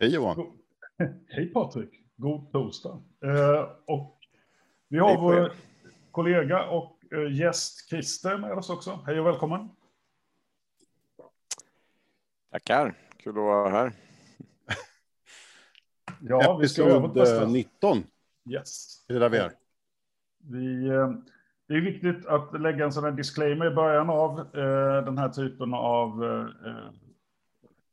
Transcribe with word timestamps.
Hej 0.00 0.14
Johan. 0.14 0.52
Hej 1.28 1.52
Patrik. 1.52 1.90
God 2.16 2.52
torsdag. 2.52 3.02
Eh, 3.24 3.70
och 3.86 4.18
vi 4.88 4.98
har 4.98 5.20
vår 5.20 5.52
kollega 6.10 6.64
och 6.64 6.98
eh, 7.12 7.32
gäst 7.36 7.88
Christer 7.88 8.38
med 8.38 8.52
oss 8.52 8.70
också. 8.70 9.00
Hej 9.06 9.20
och 9.20 9.26
välkommen. 9.26 9.68
Tackar. 12.50 12.94
Kul 13.16 13.30
att 13.30 13.36
vara 13.36 13.70
här. 13.70 13.92
ja, 16.20 16.56
vi 16.56 16.68
ska 16.68 16.82
över 16.82 17.46
19. 17.46 18.04
Yes. 18.50 19.04
Det 19.08 19.14
är 19.14 19.20
där 19.20 19.28
vi 19.28 19.38
är. 19.38 19.52
Vi, 20.38 20.88
eh, 20.88 21.10
det 21.66 21.74
är 21.74 21.80
viktigt 21.80 22.26
att 22.26 22.60
lägga 22.60 22.84
en 22.84 22.92
sån 22.92 23.04
här 23.04 23.12
disclaimer 23.12 23.66
i 23.66 23.74
början 23.74 24.10
av 24.10 24.38
eh, 24.40 25.04
den 25.04 25.18
här 25.18 25.28
typen 25.28 25.74
av 25.74 26.24
eh, 26.24 26.90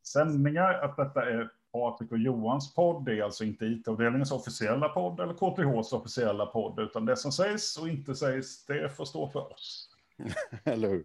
sändningar, 0.02 0.72
att 0.72 0.96
detta 0.96 1.30
är 1.30 1.57
Patrik 1.72 2.12
och 2.12 2.18
Johans 2.18 2.74
podd. 2.74 3.04
Det 3.04 3.18
är 3.18 3.22
alltså 3.22 3.44
inte 3.44 3.66
IT-avdelningens 3.66 4.32
officiella 4.32 4.88
podd 4.88 5.20
eller 5.20 5.34
KTHs 5.34 5.92
officiella 5.92 6.46
podd, 6.46 6.80
utan 6.80 7.06
det 7.06 7.16
som 7.16 7.32
sägs 7.32 7.76
och 7.76 7.88
inte 7.88 8.14
sägs, 8.14 8.66
det 8.66 8.96
får 8.96 9.04
stå 9.04 9.28
för 9.28 9.52
oss. 9.52 9.88
eller 10.64 10.88
hur? 10.88 11.04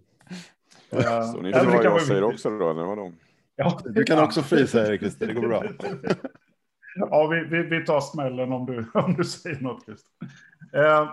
Uh, 0.93 1.31
så 1.31 1.41
ni 1.41 1.53
får 1.53 1.65
vad 1.65 1.85
jag 1.85 2.01
säger 2.01 2.23
också 2.23 2.49
då, 2.49 2.71
eller 2.71 2.83
vadå? 2.83 3.11
Ja, 3.55 3.79
du 3.85 4.03
kan 4.03 4.23
också 4.23 4.41
frysa, 4.41 4.87
Erik, 4.87 5.01
Christer, 5.01 5.27
det 5.27 5.33
går 5.33 5.47
bra. 5.47 5.63
ja, 6.95 7.27
vi, 7.27 7.43
vi, 7.43 7.63
vi, 7.63 7.85
tar 7.85 8.01
smällen 8.01 8.51
om 8.51 8.65
du, 8.65 8.85
om 8.99 9.13
du 9.13 9.23
säger 9.23 9.59
något, 9.59 9.85
Christer. 9.85 10.11
Uh, 10.75 11.11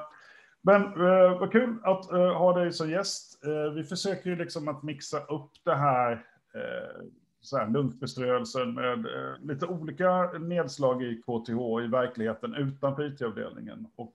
men 0.63 0.83
uh, 0.83 1.41
vad 1.41 1.53
kul 1.53 1.77
att 1.83 2.13
uh, 2.13 2.33
ha 2.33 2.59
dig 2.59 2.73
som 2.73 2.91
gäst. 2.91 3.39
vi 3.75 3.85
försöker 3.85 4.31
ju 4.31 4.37
liksom 4.37 4.69
att 4.69 4.83
mixa 4.83 5.21
upp 5.21 5.51
det 5.65 5.75
här 5.75 6.25
så 7.41 7.57
här, 7.57 7.71
lunchbeströelsen 7.71 8.75
med 8.75 9.07
eh, 9.07 9.35
lite 9.43 9.67
olika 9.67 10.33
nedslag 10.33 11.03
i 11.03 11.23
KTH 11.23 11.85
i 11.85 11.87
verkligheten 11.87 12.55
utanför 12.55 13.15
IT-avdelningen. 13.15 13.87
Och 13.97 14.15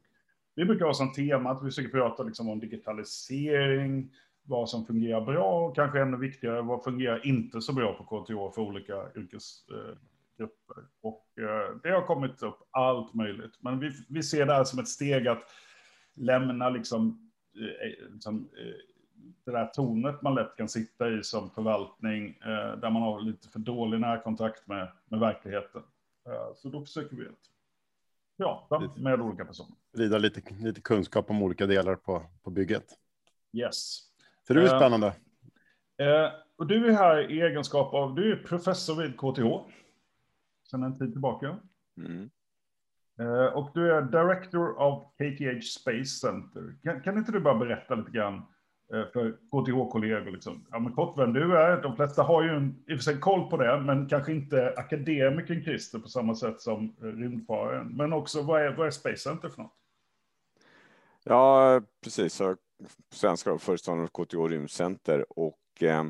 vi 0.56 0.66
brukar 0.66 0.86
ha 0.86 0.94
som 0.94 1.14
tema 1.14 1.52
att 1.52 1.62
vi 1.62 1.66
försöker 1.66 1.90
prata 1.90 2.24
liksom 2.24 2.50
om 2.50 2.60
digitalisering, 2.60 4.12
vad 4.44 4.70
som 4.70 4.86
fungerar 4.86 5.22
bra 5.22 5.66
och 5.66 5.76
kanske 5.76 6.02
ännu 6.02 6.18
viktigare, 6.18 6.62
vad 6.62 6.84
fungerar 6.84 7.28
inte 7.28 7.62
så 7.62 7.74
bra 7.74 7.94
på 7.94 8.04
KTH 8.04 8.56
för 8.56 8.60
olika 8.60 8.94
yrkesgrupper. 9.16 10.78
Eh, 10.78 10.86
och 11.02 11.26
eh, 11.38 11.76
det 11.84 11.90
har 11.90 12.06
kommit 12.06 12.44
upp 12.44 12.60
allt 12.72 13.14
möjligt, 13.14 13.54
men 13.60 13.80
vi, 13.80 13.92
vi 14.10 14.24
ser 14.24 14.46
det 14.46 14.54
här 14.54 14.64
som 14.64 14.80
ett 14.80 14.88
steg 14.88 15.28
att 15.28 15.44
lämna 16.16 16.70
liksom, 16.70 17.32
eh, 17.56 18.14
liksom 18.14 18.50
det 19.46 19.52
där 19.52 19.66
tornet 19.66 20.22
man 20.22 20.36
lätt 20.36 20.56
kan 20.58 20.70
sitta 20.70 21.10
i 21.10 21.24
som 21.24 21.50
förvaltning, 21.50 22.30
eh, 22.42 22.80
där 22.80 22.90
man 22.90 23.02
har 23.02 23.22
lite 23.22 23.50
för 23.50 23.60
dålig 23.60 24.00
närkontakt 24.00 24.68
med, 24.68 24.92
med 25.06 25.20
verkligheten. 25.20 25.82
Eh, 26.28 26.54
så 26.56 26.70
då 26.70 26.82
försöker 26.82 27.16
vi 27.16 27.26
att 27.28 27.34
prata 28.38 28.92
med 28.96 29.22
olika 29.22 29.46
personer. 29.46 29.76
Sprida 29.94 30.18
lite, 30.18 30.42
lite 30.54 30.82
kunskap 30.82 31.30
om 31.30 31.44
olika 31.44 31.66
delar 31.66 31.96
på, 31.96 32.24
på 32.44 32.50
bygget. 32.50 32.86
Yes. 33.54 34.00
Så 34.48 34.54
det 34.54 34.62
är 34.62 34.74
eh, 34.74 34.80
spännande. 34.80 35.08
Eh, 35.98 36.32
och 36.56 36.68
du 36.68 36.88
är 36.88 36.92
här 36.92 37.32
i 37.32 37.42
egenskap 37.42 37.94
av, 37.94 38.16
du 38.16 38.32
är 38.32 38.36
professor 38.36 39.02
vid 39.02 39.18
KTH 39.18 39.72
sedan 40.72 40.84
en 40.84 40.98
tid 40.98 41.12
tillbaka. 41.12 41.60
Mm. 41.98 42.30
Eh, 43.20 43.54
och 43.54 43.72
du 43.74 43.92
är 43.92 44.02
Director 44.02 44.80
of 44.80 45.14
KTH 45.14 45.62
Space 45.62 46.06
Center. 46.06 46.76
Kan, 46.84 47.02
kan 47.02 47.18
inte 47.18 47.32
du 47.32 47.40
bara 47.40 47.56
berätta 47.58 47.96
lite 47.96 48.12
grann 48.12 48.46
Eh, 48.94 49.06
för 49.14 49.32
KTH-kollegor. 49.32 50.32
Liksom. 50.32 50.66
Ja, 50.72 50.80
men 50.80 50.94
kort 50.94 51.18
vem 51.18 51.34
du 51.34 51.58
är. 51.58 51.82
De 51.82 51.96
flesta 51.96 52.24
har 52.24 52.44
ju 52.44 52.50
en, 52.50 52.84
i 52.88 52.94
och 52.94 52.98
för 52.98 53.04
sig 53.04 53.20
koll 53.20 53.50
på 53.50 53.58
det, 53.58 53.82
men 53.82 54.10
kanske 54.10 54.32
inte 54.32 54.74
akademikern 54.78 55.64
Christer 55.64 56.00
på 56.00 56.08
samma 56.08 56.36
sätt 56.36 56.62
som 56.62 56.96
eh, 57.02 57.06
rymdfararen. 57.06 57.88
Men 57.88 58.14
också 58.14 58.42
vad 58.42 58.62
är, 58.62 58.72
vad 58.72 58.88
är 58.88 58.92
Space 58.92 59.18
Center 59.18 59.50
för 59.50 59.62
något? 59.62 59.74
Ja, 61.24 61.82
precis. 62.04 62.42
Svenska 63.12 63.58
föreståndare 63.58 64.08
för 64.08 64.26
KTH 64.26 64.52
Rymdcenter 64.52 65.40
och 65.40 65.84
eh, 65.84 66.04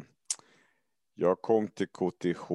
jag 1.13 1.41
kom 1.41 1.67
till 1.67 1.87
KTH 1.87 2.51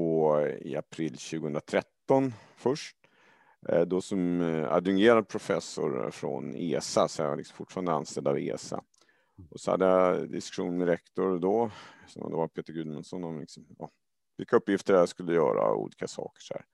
i 0.60 0.76
april 0.76 1.16
2013 1.16 2.32
först. 2.56 2.96
Eh, 3.68 3.80
då 3.80 4.00
som 4.00 4.40
eh, 4.40 4.72
adjungerad 4.72 5.28
professor 5.28 6.10
från 6.10 6.54
ESA, 6.54 7.08
så 7.08 7.22
jag 7.22 7.32
är 7.32 7.36
liksom 7.36 7.56
fortfarande 7.56 7.92
anställd 7.92 8.28
av 8.28 8.38
ESA. 8.38 8.82
Och 9.50 9.60
så 9.60 9.70
hade 9.70 9.84
jag 9.84 10.30
diskussion 10.30 10.78
med 10.78 10.88
rektor 10.88 11.38
då, 11.38 11.70
som 12.06 12.30
då 12.30 12.36
var 12.36 12.48
Peter 12.48 12.72
Gudmundsson, 12.72 13.24
om 13.24 13.40
liksom, 13.40 13.66
ja, 13.78 13.90
vilka 14.36 14.56
uppgifter 14.56 14.94
jag 14.94 15.08
skulle 15.08 15.32
göra 15.32 15.70
och 15.70 15.82
olika 15.82 16.08
saker. 16.08 16.40
Så 16.40 16.54
här. 16.54 16.64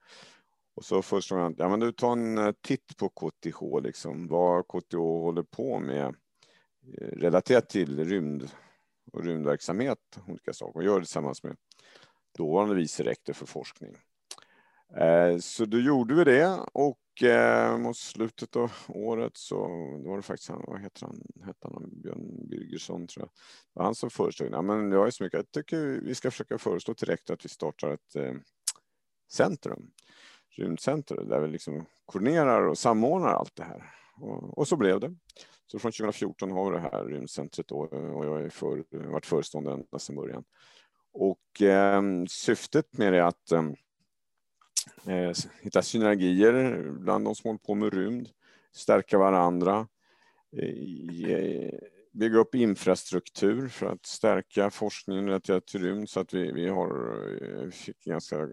Och 0.75 0.84
så 0.84 1.03
föreslog 1.03 1.41
han, 1.41 1.55
ja 1.59 1.69
men 1.69 1.81
du 1.81 1.93
tar 1.93 2.12
en 2.12 2.38
eh, 2.38 2.53
titt 2.60 2.97
på 2.97 3.09
KTH, 3.09 3.60
liksom, 3.82 4.28
vad 4.28 4.69
KTH 4.69 4.97
håller 4.97 5.43
på 5.43 5.78
med 5.78 6.06
eh, 6.06 7.09
relaterat 7.09 7.69
till 7.69 8.05
rymd 8.05 8.50
och 9.12 9.25
rymdverksamhet, 9.25 9.99
olika 10.26 10.53
saker, 10.53 10.78
och 10.78 10.84
gör 10.84 10.94
det 10.94 11.06
tillsammans 11.06 11.43
med 11.43 11.56
dåvarande 12.38 12.75
vice 12.75 13.05
rektor 13.05 13.32
för 13.32 13.47
forskning. 13.47 13.97
Eh, 14.94 15.38
så 15.38 15.64
då 15.64 15.78
gjorde 15.78 16.14
vi 16.14 16.24
det 16.24 16.60
och 16.72 17.22
eh, 17.22 17.78
mot 17.78 17.97
slutet 17.97 18.56
av 18.56 18.72
året 18.88 19.36
så 19.36 19.58
var 20.06 20.16
det 20.16 20.22
faktiskt 20.22 20.50
han, 20.50 20.64
vad 20.66 20.80
heter 20.80 21.06
han, 21.06 21.22
hette 21.47 21.69
han 21.72 22.02
Björn 22.02 22.48
Birgersson 22.48 23.06
tror 23.06 23.22
jag. 23.22 23.28
Det 23.28 23.78
var 23.78 23.84
han 23.84 23.94
som 23.94 24.10
föreslog, 24.10 24.48
ja, 24.52 24.62
men 24.62 24.92
jag 24.92 25.06
är 25.06 25.10
så 25.10 25.25
mycket, 25.25 25.38
jag 25.38 25.50
tycker 25.50 26.00
vi 26.02 26.14
ska 26.14 26.30
försöka 26.30 26.58
föreslå 26.58 26.94
direkt 26.94 27.30
att 27.30 27.44
vi 27.44 27.48
startar 27.48 27.91
ett 27.91 28.16
eh, 28.16 28.34
centrum, 29.32 29.91
rymdcenter, 30.56 31.16
där 31.16 31.41
vi 31.41 31.48
liksom 31.48 31.86
koordinerar 32.04 32.62
och 32.62 32.78
samordnar 32.78 33.28
allt 33.28 33.56
det 33.56 33.64
här. 33.64 33.82
Och, 34.20 34.58
och 34.58 34.69
så 34.69 34.76
blev 34.76 35.00
det. 35.00 35.14
Så 35.66 35.78
från 35.78 35.92
2014 35.92 36.50
har 36.50 36.70
vi 36.70 36.76
det 36.76 36.82
här 36.82 37.04
rymdcentret 37.04 37.69
då, 37.69 37.78
och 37.78 38.25
jag 38.25 38.30
har 38.30 38.48
för, 38.48 39.08
varit 39.10 39.26
föreståndare 39.26 39.75
ända 39.75 39.98
sedan 39.98 40.16
början. 40.16 40.44
Och 41.12 41.62
eh, 41.62 42.02
syftet 42.28 42.98
med 42.98 43.12
det 43.12 43.19
är 43.19 43.22
att 43.22 43.52
eh, 43.52 43.62
Eh, 45.06 45.32
hitta 45.60 45.82
synergier 45.82 46.82
bland 46.91 47.24
de 47.24 47.34
som 47.34 47.48
håller 47.48 47.58
på 47.58 47.74
med 47.74 47.94
rymd, 47.94 48.28
stärka 48.72 49.19
varandra, 49.19 49.88
eh, 50.56 51.78
bygga 52.12 52.38
upp 52.38 52.54
infrastruktur 52.54 53.69
för 53.69 53.86
att 53.86 54.06
stärka 54.06 54.70
forskningen 54.70 55.26
relaterat 55.26 55.66
till 55.66 55.82
rymd 55.82 56.08
så 56.08 56.20
att 56.20 56.34
vi, 56.34 56.52
vi 56.52 56.69
har 56.69 57.19
eh, 57.42 57.70
fick 57.70 58.04
ganska 58.04 58.48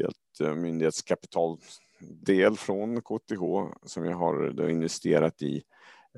helt 0.00 0.40
eh, 0.40 0.54
myndighetskapitaldel 0.54 2.56
från 2.56 3.02
KTH 3.02 3.42
som 3.86 4.02
vi 4.02 4.12
har 4.12 4.68
investerat 4.70 5.42
i 5.42 5.62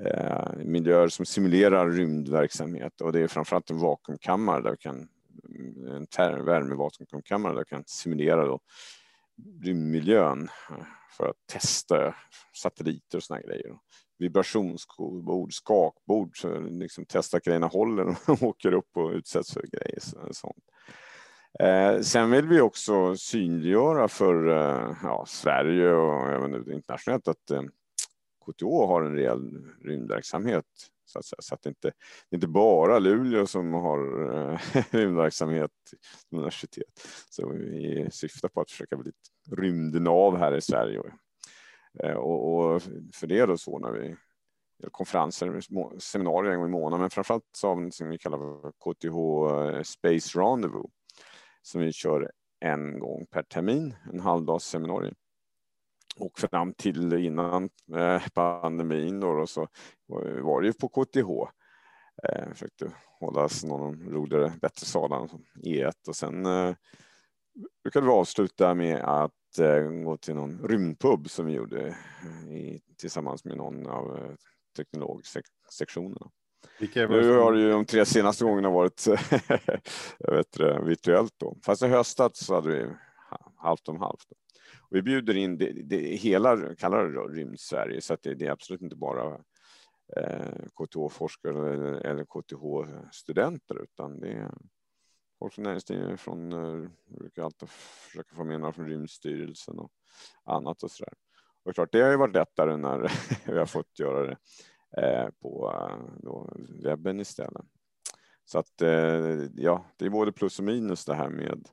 eh, 0.01 0.53
miljöer 0.57 1.07
som 1.07 1.25
simulerar 1.25 1.89
rymdverksamhet. 1.89 3.01
Och 3.01 3.13
det 3.13 3.19
är 3.19 3.27
framförallt 3.27 3.69
en 3.69 3.77
vakuumkammare 3.77 4.61
där 4.61 4.71
vi 4.71 4.77
kan 4.77 5.09
en 5.89 6.07
värmevakuumkammare 6.45 7.53
där 7.53 7.59
vi 7.59 7.65
kan 7.65 7.83
simulera 7.85 8.45
då 8.45 8.59
rymdmiljön 9.63 10.49
eh, 10.69 10.85
för 11.17 11.29
att 11.29 11.47
testa 11.51 12.15
satelliter 12.53 13.17
och 13.17 13.23
såna 13.23 13.41
grejer. 13.41 13.77
Vibrationsbord, 14.19 15.53
skakbord, 15.53 16.41
så 16.41 16.59
liksom 16.59 17.05
testa 17.05 17.37
att 17.37 17.43
grejerna 17.43 17.67
håller 17.67 18.03
när 18.03 18.43
åker 18.43 18.73
upp 18.73 18.97
och 18.97 19.11
utsätts 19.11 19.53
för 19.53 19.61
grejer. 19.61 19.99
Sånt. 20.31 20.63
Eh, 21.59 22.01
sen 22.01 22.31
vill 22.31 22.47
vi 22.47 22.61
också 22.61 23.15
synliggöra 23.15 24.07
för 24.07 24.47
eh, 24.47 24.95
ja, 25.03 25.25
Sverige 25.27 25.93
och 25.93 26.29
även 26.29 26.71
internationellt 26.71 27.27
att 27.27 27.51
eh, 27.51 27.61
KTH 28.45 28.65
har 28.65 29.01
en 29.01 29.15
rejäl 29.15 29.63
rymdverksamhet 29.83 30.65
så 31.07 31.19
att, 31.19 31.25
säga. 31.25 31.37
så 31.41 31.55
att 31.55 31.61
det 31.61 31.69
inte 31.69 31.91
det 32.29 32.35
är 32.35 32.37
inte 32.37 32.47
bara 32.47 32.99
Luleå 32.99 33.47
som 33.47 33.73
har 33.73 33.99
eh, 34.33 34.59
rymdverksamhet 34.91 34.91
rymdverksamhet 34.91 35.71
universitet. 36.31 36.87
Så 37.29 37.49
vi 37.49 38.07
syftar 38.11 38.49
på 38.49 38.61
att 38.61 38.71
försöka 38.71 38.97
bli 38.97 39.09
ett 39.09 39.57
rymdnav 39.59 40.37
här 40.37 40.55
i 40.55 40.61
Sverige. 40.61 41.01
Eh, 42.03 42.13
och, 42.15 42.65
och 42.65 42.81
för 43.13 43.27
det 43.27 43.39
är 43.39 43.47
då 43.47 43.57
så 43.57 43.79
när 43.79 43.91
vi 43.91 44.15
konferenser, 44.91 45.59
seminarier 45.99 46.51
en 46.51 46.59
gång 46.59 46.69
i 46.69 46.71
månaden, 46.71 46.99
men 46.99 47.09
framförallt 47.09 47.49
så 47.51 47.67
har 47.67 47.75
vi 47.75 47.81
något 47.81 47.93
som 47.93 48.09
vi 48.09 48.17
kallar 48.17 48.37
för 48.37 48.71
KTH 48.71 49.17
eh, 49.75 49.81
Space 49.83 50.39
Rendezvous 50.39 50.91
som 51.61 51.81
vi 51.81 51.91
kör 51.91 52.31
en 52.59 52.99
gång 52.99 53.25
per 53.31 53.43
termin, 53.43 53.95
en 54.13 54.19
halvdags 54.19 54.65
seminarium 54.65 55.15
och 56.19 56.39
fram 56.39 56.73
till 56.73 57.13
innan 57.13 57.69
eh, 57.95 58.21
pandemin 58.33 59.19
då, 59.19 59.47
så 59.47 59.67
var 60.41 60.61
det 60.61 60.67
ju 60.67 60.73
på 60.73 60.87
KTH. 60.89 61.29
Eh, 62.23 62.49
försökte 62.51 62.91
hållas 63.19 63.63
någon 63.63 64.09
roligare, 64.09 64.53
bättre 64.61 64.85
sal 64.85 65.11
än 65.11 65.29
E1 65.63 65.93
och 66.07 66.15
sen 66.15 66.45
eh, 66.45 66.75
brukade 67.83 68.05
vi 68.05 68.11
avsluta 68.11 68.73
med 68.73 69.01
att 69.03 69.31
gå 70.03 70.17
till 70.17 70.35
någon 70.35 70.67
rymdpub 70.67 71.29
som 71.29 71.45
vi 71.45 71.53
gjorde 71.53 71.95
i, 72.49 72.79
tillsammans 72.97 73.45
med 73.45 73.57
någon 73.57 73.87
av 73.87 74.35
teknologsektionerna. 74.77 76.31
Nu 77.21 77.37
har 77.37 77.53
det 77.53 77.59
ju 77.59 77.71
de 77.71 77.85
tre 77.85 78.05
senaste 78.05 78.43
gångerna 78.43 78.69
varit 78.69 79.05
jag 80.19 80.33
vet, 80.35 80.59
virtuellt 80.87 81.33
då. 81.37 81.57
Fast 81.65 81.83
i 81.83 81.87
höstas 81.87 82.45
så 82.45 82.55
hade 82.55 82.69
vi 82.69 82.89
halvt 83.55 83.87
om 83.87 83.99
halvt. 83.99 84.25
Och 84.89 84.95
vi 84.95 85.01
bjuder 85.01 85.37
in 85.37 85.57
det, 85.57 85.71
det, 85.71 85.97
hela, 85.97 86.75
kallar 86.75 87.05
det 87.05 87.19
Rymd-Sverige, 87.19 88.01
så 88.01 88.13
att 88.13 88.23
det, 88.23 88.35
det, 88.35 88.47
är 88.47 88.51
absolut 88.51 88.81
inte 88.81 88.95
bara 88.95 89.33
eh, 90.17 90.55
KTH-forskare 90.75 91.73
eller, 91.73 91.93
eller 91.93 92.25
KTH-studenter, 92.25 93.83
utan 93.83 94.19
det 94.19 94.31
är 94.31 94.51
folk 95.39 95.53
från 95.53 95.63
näringslivet, 95.63 96.19
från, 96.19 96.51
eh, 96.51 96.89
brukar 97.19 97.43
alltid 97.43 97.69
försöka 97.69 98.35
få 98.35 98.43
med 98.43 98.59
några 98.59 98.73
från 98.73 98.87
Rymdstyrelsen 98.87 99.79
och 99.79 99.91
annat 100.43 100.83
och 100.83 100.91
så 100.91 101.03
där. 101.03 101.13
Och 101.63 101.73
klart, 101.75 101.91
det 101.91 102.01
har 102.01 102.11
ju 102.11 102.17
varit 102.17 102.35
lättare 102.35 102.77
när 102.77 103.11
vi 103.51 103.57
har 103.59 103.65
fått 103.65 103.99
göra 103.99 104.25
det 104.27 104.37
eh, 105.01 105.29
på 105.41 105.73
eh, 105.75 106.21
då, 106.23 106.49
webben 106.83 107.19
istället. 107.19 107.65
Så 108.45 108.59
att 108.59 108.81
eh, 108.81 109.43
ja, 109.55 109.85
det 109.97 110.05
är 110.05 110.09
både 110.09 110.31
plus 110.31 110.59
och 110.59 110.65
minus 110.65 111.05
det 111.05 111.15
här 111.15 111.29
med 111.29 111.67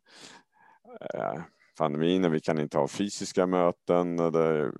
eh, 1.15 1.43
pandemin. 1.75 2.33
Vi 2.33 2.41
kan 2.41 2.59
inte 2.59 2.79
ha 2.79 2.89
fysiska 2.89 3.47
möten. 3.47 4.17
Det, 4.17 4.73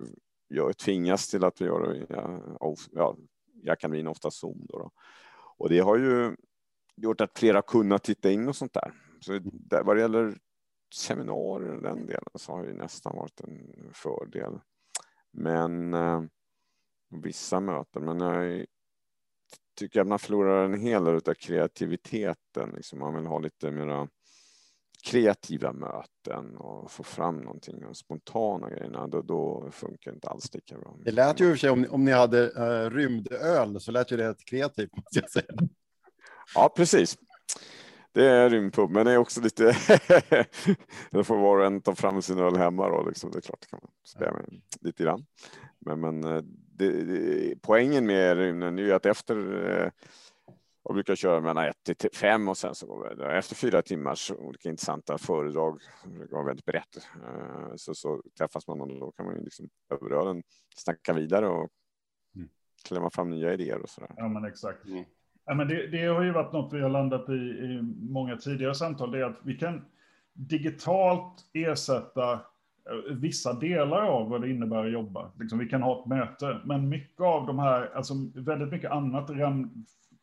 jag 0.47 0.77
tvingas 0.77 1.27
till 1.27 1.43
att 1.43 1.61
vi 1.61 1.65
gör 1.65 2.05
ja, 2.09 2.75
ja, 2.91 3.17
jag 3.61 3.79
kan 3.79 3.91
vinna 3.91 4.09
ofta 4.09 4.31
Zoom. 4.31 4.65
Då, 4.69 4.77
då. 4.77 4.91
Och 5.57 5.69
det 5.69 5.79
har 5.79 5.97
ju 5.97 6.35
gjort 6.95 7.21
att 7.21 7.39
flera 7.39 7.61
kunnat 7.61 8.03
titta 8.03 8.31
in 8.31 8.47
och 8.47 8.55
sånt 8.55 8.73
där. 8.73 8.93
Så 9.19 9.39
där, 9.43 9.83
vad 9.83 9.95
det 9.95 10.01
gäller 10.01 10.37
seminarier 10.95 11.75
och 11.75 11.81
den 11.81 12.05
delen 12.05 12.29
så 12.35 12.51
har 12.51 12.65
det 12.65 12.73
nästan 12.73 13.15
varit 13.15 13.41
en 13.41 13.91
fördel. 13.93 14.59
Men 15.31 15.93
eh, 15.93 16.21
vissa 17.09 17.59
möten, 17.59 18.05
men 18.05 18.19
jag 18.19 18.65
tycker 19.75 20.01
att 20.01 20.07
man 20.07 20.19
förlorar 20.19 20.65
en 20.65 20.79
hel 20.79 21.03
del 21.03 21.15
av 21.15 21.33
kreativiteten. 21.33 22.69
Liksom 22.75 22.99
man 22.99 23.15
vill 23.15 23.25
ha 23.25 23.39
lite 23.39 23.71
mera 23.71 24.07
kreativa 25.05 25.73
möten 25.73 26.55
och 26.57 26.91
få 26.91 27.03
fram 27.03 27.37
någonting, 27.37 27.79
de 27.81 27.95
spontana 27.95 28.69
grejerna, 28.69 29.07
då, 29.07 29.21
då 29.21 29.69
funkar 29.71 30.11
det 30.11 30.15
inte 30.15 30.27
alls 30.27 30.53
lika 30.53 30.77
bra. 30.77 30.95
Det 31.03 31.11
lät 31.11 31.39
ju 31.39 31.45
i 31.45 31.47
och 31.47 31.53
för 31.53 31.57
sig, 31.57 31.69
om, 31.69 31.85
om 31.89 32.05
ni 32.05 32.11
hade 32.11 32.49
uh, 32.49 32.89
rymdöl, 32.89 33.79
så 33.79 33.91
lät 33.91 34.11
ju 34.11 34.17
det 34.17 34.45
kreativt, 34.45 34.95
måste 34.95 35.19
jag 35.19 35.29
säga. 35.29 35.69
Ja, 36.55 36.73
precis. 36.75 37.17
Det 38.11 38.25
är 38.25 38.49
rymdpub, 38.49 38.89
men 38.89 39.05
det 39.05 39.11
är 39.11 39.17
också 39.17 39.41
lite... 39.41 39.63
det 41.11 41.23
får 41.23 41.37
var 41.37 41.57
och 41.57 41.65
en 41.65 41.81
ta 41.81 41.95
fram 41.95 42.21
sin 42.21 42.39
öl 42.39 42.57
hemma 42.57 42.89
då, 42.89 43.07
liksom. 43.07 43.31
det 43.31 43.37
är 43.37 43.41
klart, 43.41 43.61
det 43.61 43.67
kan 43.67 43.79
man 43.81 43.91
spela 44.05 44.33
med 44.33 44.61
lite 44.81 45.03
grann. 45.03 45.25
Men, 45.79 45.99
men 45.99 46.23
eh, 46.23 46.41
det, 46.77 46.89
det, 46.89 47.55
poängen 47.61 48.05
med 48.05 48.37
rymden 48.37 48.79
är 48.79 48.83
ju 48.83 48.93
att 48.93 49.05
efter 49.05 49.35
eh, 49.69 49.89
och 50.85 50.93
brukar 50.93 51.15
köra 51.15 51.41
mellan 51.41 51.65
ett 51.65 51.97
till 51.97 52.09
fem 52.13 52.47
och 52.47 52.57
sen 52.57 52.75
så 52.75 52.87
går 52.87 53.15
vi 53.15 53.37
efter 53.37 53.55
fyra 53.55 53.81
timmars 53.81 54.31
olika 54.31 54.69
intressanta 54.69 55.17
föredrag, 55.17 55.79
det 56.03 56.31
var 56.31 56.45
väldigt 56.45 56.65
brett, 56.65 56.97
eh, 57.27 57.75
så, 57.75 57.95
så 57.95 58.21
träffas 58.37 58.67
man 58.67 58.81
och 58.81 58.87
då 58.87 59.11
kan 59.11 59.25
man 59.25 59.35
ju 59.35 59.43
liksom 59.43 59.69
över 59.93 60.11
ölen 60.11 60.43
snacka 60.75 61.13
vidare 61.13 61.47
och 61.47 61.69
mm. 62.35 62.49
klämma 62.87 63.09
fram 63.09 63.29
nya 63.29 63.53
idéer 63.53 63.81
och 63.81 63.89
så 63.89 64.01
där. 64.01 64.11
Ja, 64.17 64.27
men 64.27 64.45
exakt. 64.45 64.85
Mm. 64.85 65.05
Ja, 65.45 65.53
men 65.53 65.67
det, 65.67 65.87
det, 65.87 66.05
har 66.05 66.23
ju 66.23 66.31
varit 66.31 66.53
något 66.53 66.73
vi 66.73 66.81
har 66.81 66.89
landat 66.89 67.29
i 67.29 67.33
i 67.33 67.81
många 68.09 68.37
tidigare 68.37 68.75
samtal, 68.75 69.11
det 69.11 69.19
är 69.19 69.23
att 69.23 69.39
vi 69.43 69.57
kan 69.57 69.85
digitalt 70.33 71.49
ersätta 71.53 72.33
eh, 72.33 73.15
vissa 73.15 73.53
delar 73.53 74.01
av 74.01 74.29
vad 74.29 74.41
det 74.41 74.49
innebär 74.49 74.85
att 74.85 74.91
jobba. 74.91 75.31
Liksom, 75.39 75.59
vi 75.59 75.69
kan 75.69 75.81
ha 75.81 76.01
ett 76.01 76.07
möte, 76.07 76.61
men 76.65 76.89
mycket 76.89 77.21
av 77.21 77.47
de 77.47 77.59
här, 77.59 77.95
alltså 77.95 78.13
väldigt 78.35 78.69
mycket 78.69 78.91
annat 78.91 79.29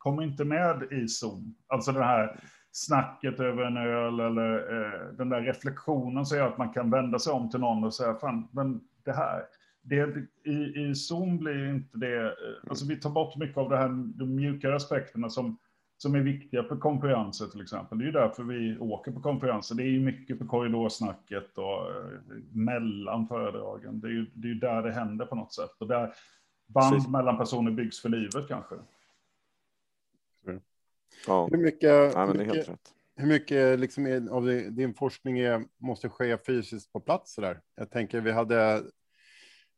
kommer 0.03 0.23
inte 0.23 0.45
med 0.45 0.83
i 0.91 1.07
Zoom. 1.07 1.55
Alltså 1.67 1.91
det 1.91 2.03
här 2.03 2.39
snacket 2.71 3.39
över 3.39 3.63
en 3.63 3.77
öl 3.77 4.19
eller 4.19 4.55
eh, 4.55 5.15
den 5.17 5.29
där 5.29 5.41
reflektionen 5.41 6.25
som 6.25 6.37
gör 6.37 6.47
att 6.47 6.57
man 6.57 6.73
kan 6.73 6.89
vända 6.89 7.19
sig 7.19 7.33
om 7.33 7.49
till 7.49 7.59
någon 7.59 7.83
och 7.83 7.93
säga, 7.93 8.15
fan, 8.15 8.47
men 8.51 8.81
det 9.05 9.11
här, 9.11 9.43
det, 9.81 10.15
i, 10.43 10.81
i 10.81 10.95
Zoom 10.95 11.37
blir 11.37 11.69
inte 11.69 11.97
det, 11.97 12.25
eh, 12.25 12.31
alltså 12.69 12.85
vi 12.85 12.95
tar 12.95 13.09
bort 13.09 13.35
mycket 13.35 13.57
av 13.57 13.69
det 13.69 13.77
här, 13.77 13.89
de 13.89 14.35
mjukare 14.35 14.75
aspekterna 14.75 15.29
som, 15.29 15.57
som 15.97 16.15
är 16.15 16.19
viktiga 16.19 16.63
på 16.63 16.77
konferenser 16.77 17.45
till 17.45 17.61
exempel. 17.61 17.97
Det 17.97 18.03
är 18.03 18.05
ju 18.05 18.11
därför 18.11 18.43
vi 18.43 18.77
åker 18.79 19.11
på 19.11 19.19
konferenser. 19.19 19.75
Det 19.75 19.83
är 19.83 19.91
ju 19.91 19.99
mycket 19.99 20.39
på 20.39 20.47
korridorsnacket 20.47 21.57
och 21.57 21.89
eh, 21.91 22.37
mellan 22.51 23.27
föredragen. 23.27 23.99
Det 23.99 24.07
är 24.07 24.11
ju 24.11 24.25
det 24.33 24.49
är 24.49 24.55
där 24.55 24.83
det 24.83 24.91
händer 24.91 25.25
på 25.25 25.35
något 25.35 25.53
sätt. 25.53 25.75
Och 25.79 25.87
där 25.87 26.13
band 26.67 26.93
Precis. 26.93 27.09
mellan 27.09 27.37
personer 27.37 27.71
byggs 27.71 28.01
för 28.01 28.09
livet 28.09 28.47
kanske. 28.47 28.75
Ja. 31.27 31.47
Hur 31.51 31.57
mycket, 31.57 32.13
ja, 32.13 32.25
hur 32.25 32.33
mycket, 32.33 32.79
hur 33.15 33.27
mycket 33.27 33.79
liksom 33.79 34.29
av 34.31 34.45
din 34.71 34.93
forskning 34.93 35.39
är, 35.39 35.65
måste 35.77 36.09
ske 36.09 36.37
fysiskt 36.37 36.93
på 36.93 36.99
plats? 36.99 37.35
Där? 37.35 37.61
Jag 37.75 37.91
tänker 37.91 38.21
vi 38.21 38.31
hade 38.31 38.83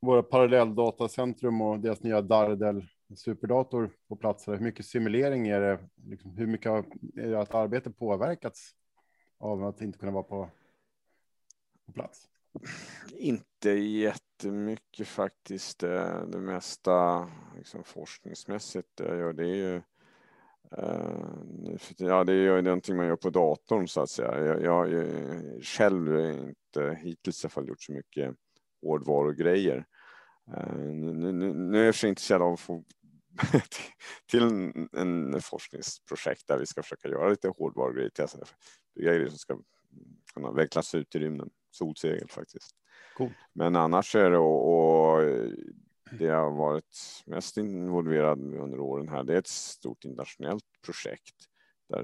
våra 0.02 0.24
parallelldatacentrum 0.24 1.62
och 1.62 1.80
deras 1.80 2.04
nya 2.04 2.22
Dardel 2.22 2.86
superdator 3.16 3.92
på 4.08 4.16
plats. 4.16 4.48
Hur 4.48 4.60
mycket 4.60 4.86
simulering 4.86 5.48
är 5.48 5.62
det? 5.62 5.80
Liksom, 6.06 6.38
hur 6.38 6.48
mycket 6.48 6.72
har 6.72 6.86
att 7.36 7.56
arbetet 7.56 7.98
påverkats 7.98 8.72
av 9.38 9.64
att 9.64 9.82
inte 9.82 10.00
kunna 10.00 10.12
vara 10.12 10.24
på, 10.24 10.50
på 11.86 11.92
plats? 11.92 12.30
Inte 13.12 13.70
jättemycket 13.70 15.08
faktiskt. 15.08 15.80
Det 15.80 16.40
mesta 16.40 17.28
liksom, 17.58 17.84
forskningsmässigt 17.84 19.00
jag 19.00 19.18
gör 19.18 19.34
det 19.34 19.44
är 19.44 19.56
ju 19.56 19.82
ja, 21.98 22.24
det 22.24 22.34
är 22.34 22.36
ju 22.36 22.62
någonting 22.62 22.96
man 22.96 23.08
gör 23.08 23.16
på 23.16 23.30
datorn 23.30 23.88
så 23.88 24.02
att 24.02 24.10
säga. 24.10 24.46
Jag, 24.46 24.62
jag, 24.62 24.94
jag 24.94 25.64
själv 25.64 26.20
inte 26.20 27.00
hittills 27.02 27.44
i 27.44 27.46
alla 27.46 27.50
fall 27.50 27.68
gjort 27.68 27.82
så 27.82 27.92
mycket 27.92 28.36
hårdvarugrejer. 28.82 29.86
Uh, 30.58 30.76
nu, 30.76 31.34
nu, 31.34 31.54
nu 31.54 31.82
är 31.82 31.86
jag 31.86 31.96
så 31.96 32.08
intresserad 32.08 32.42
av 32.42 32.54
att 32.54 32.60
få 32.60 32.84
till 34.32 34.44
en, 34.44 34.90
en, 34.98 35.42
forskningsprojekt 35.42 36.48
där 36.48 36.58
vi 36.58 36.66
ska 36.66 36.84
försöka 36.84 37.08
göra 37.08 37.30
lite 37.30 37.48
hårdvarugrejer, 37.48 38.10
testa 38.10 38.40
grejer 39.00 39.28
som 39.28 39.38
ska 39.38 39.60
kunna 40.34 40.52
vecklas 40.52 40.96
ut 40.96 41.16
i 41.16 41.20
rymden. 41.20 41.50
Solsegel 41.72 42.30
faktiskt. 42.30 42.76
Cool. 43.18 43.30
Men 43.54 43.76
annars 43.76 44.16
är 44.16 44.32
det 44.32 44.38
och, 44.38 45.14
och 45.14 45.24
det 46.12 46.26
jag 46.26 46.44
har 46.44 46.52
varit 46.52 47.24
mest 47.26 47.58
involverad 47.58 48.40
under 48.40 48.80
åren 48.80 49.10
här, 49.10 49.24
det 49.24 49.34
är 49.34 49.38
ett 49.38 49.48
stort 49.48 50.06
internationellt 50.06 50.66
projekt 50.86 51.36
där 51.90 52.04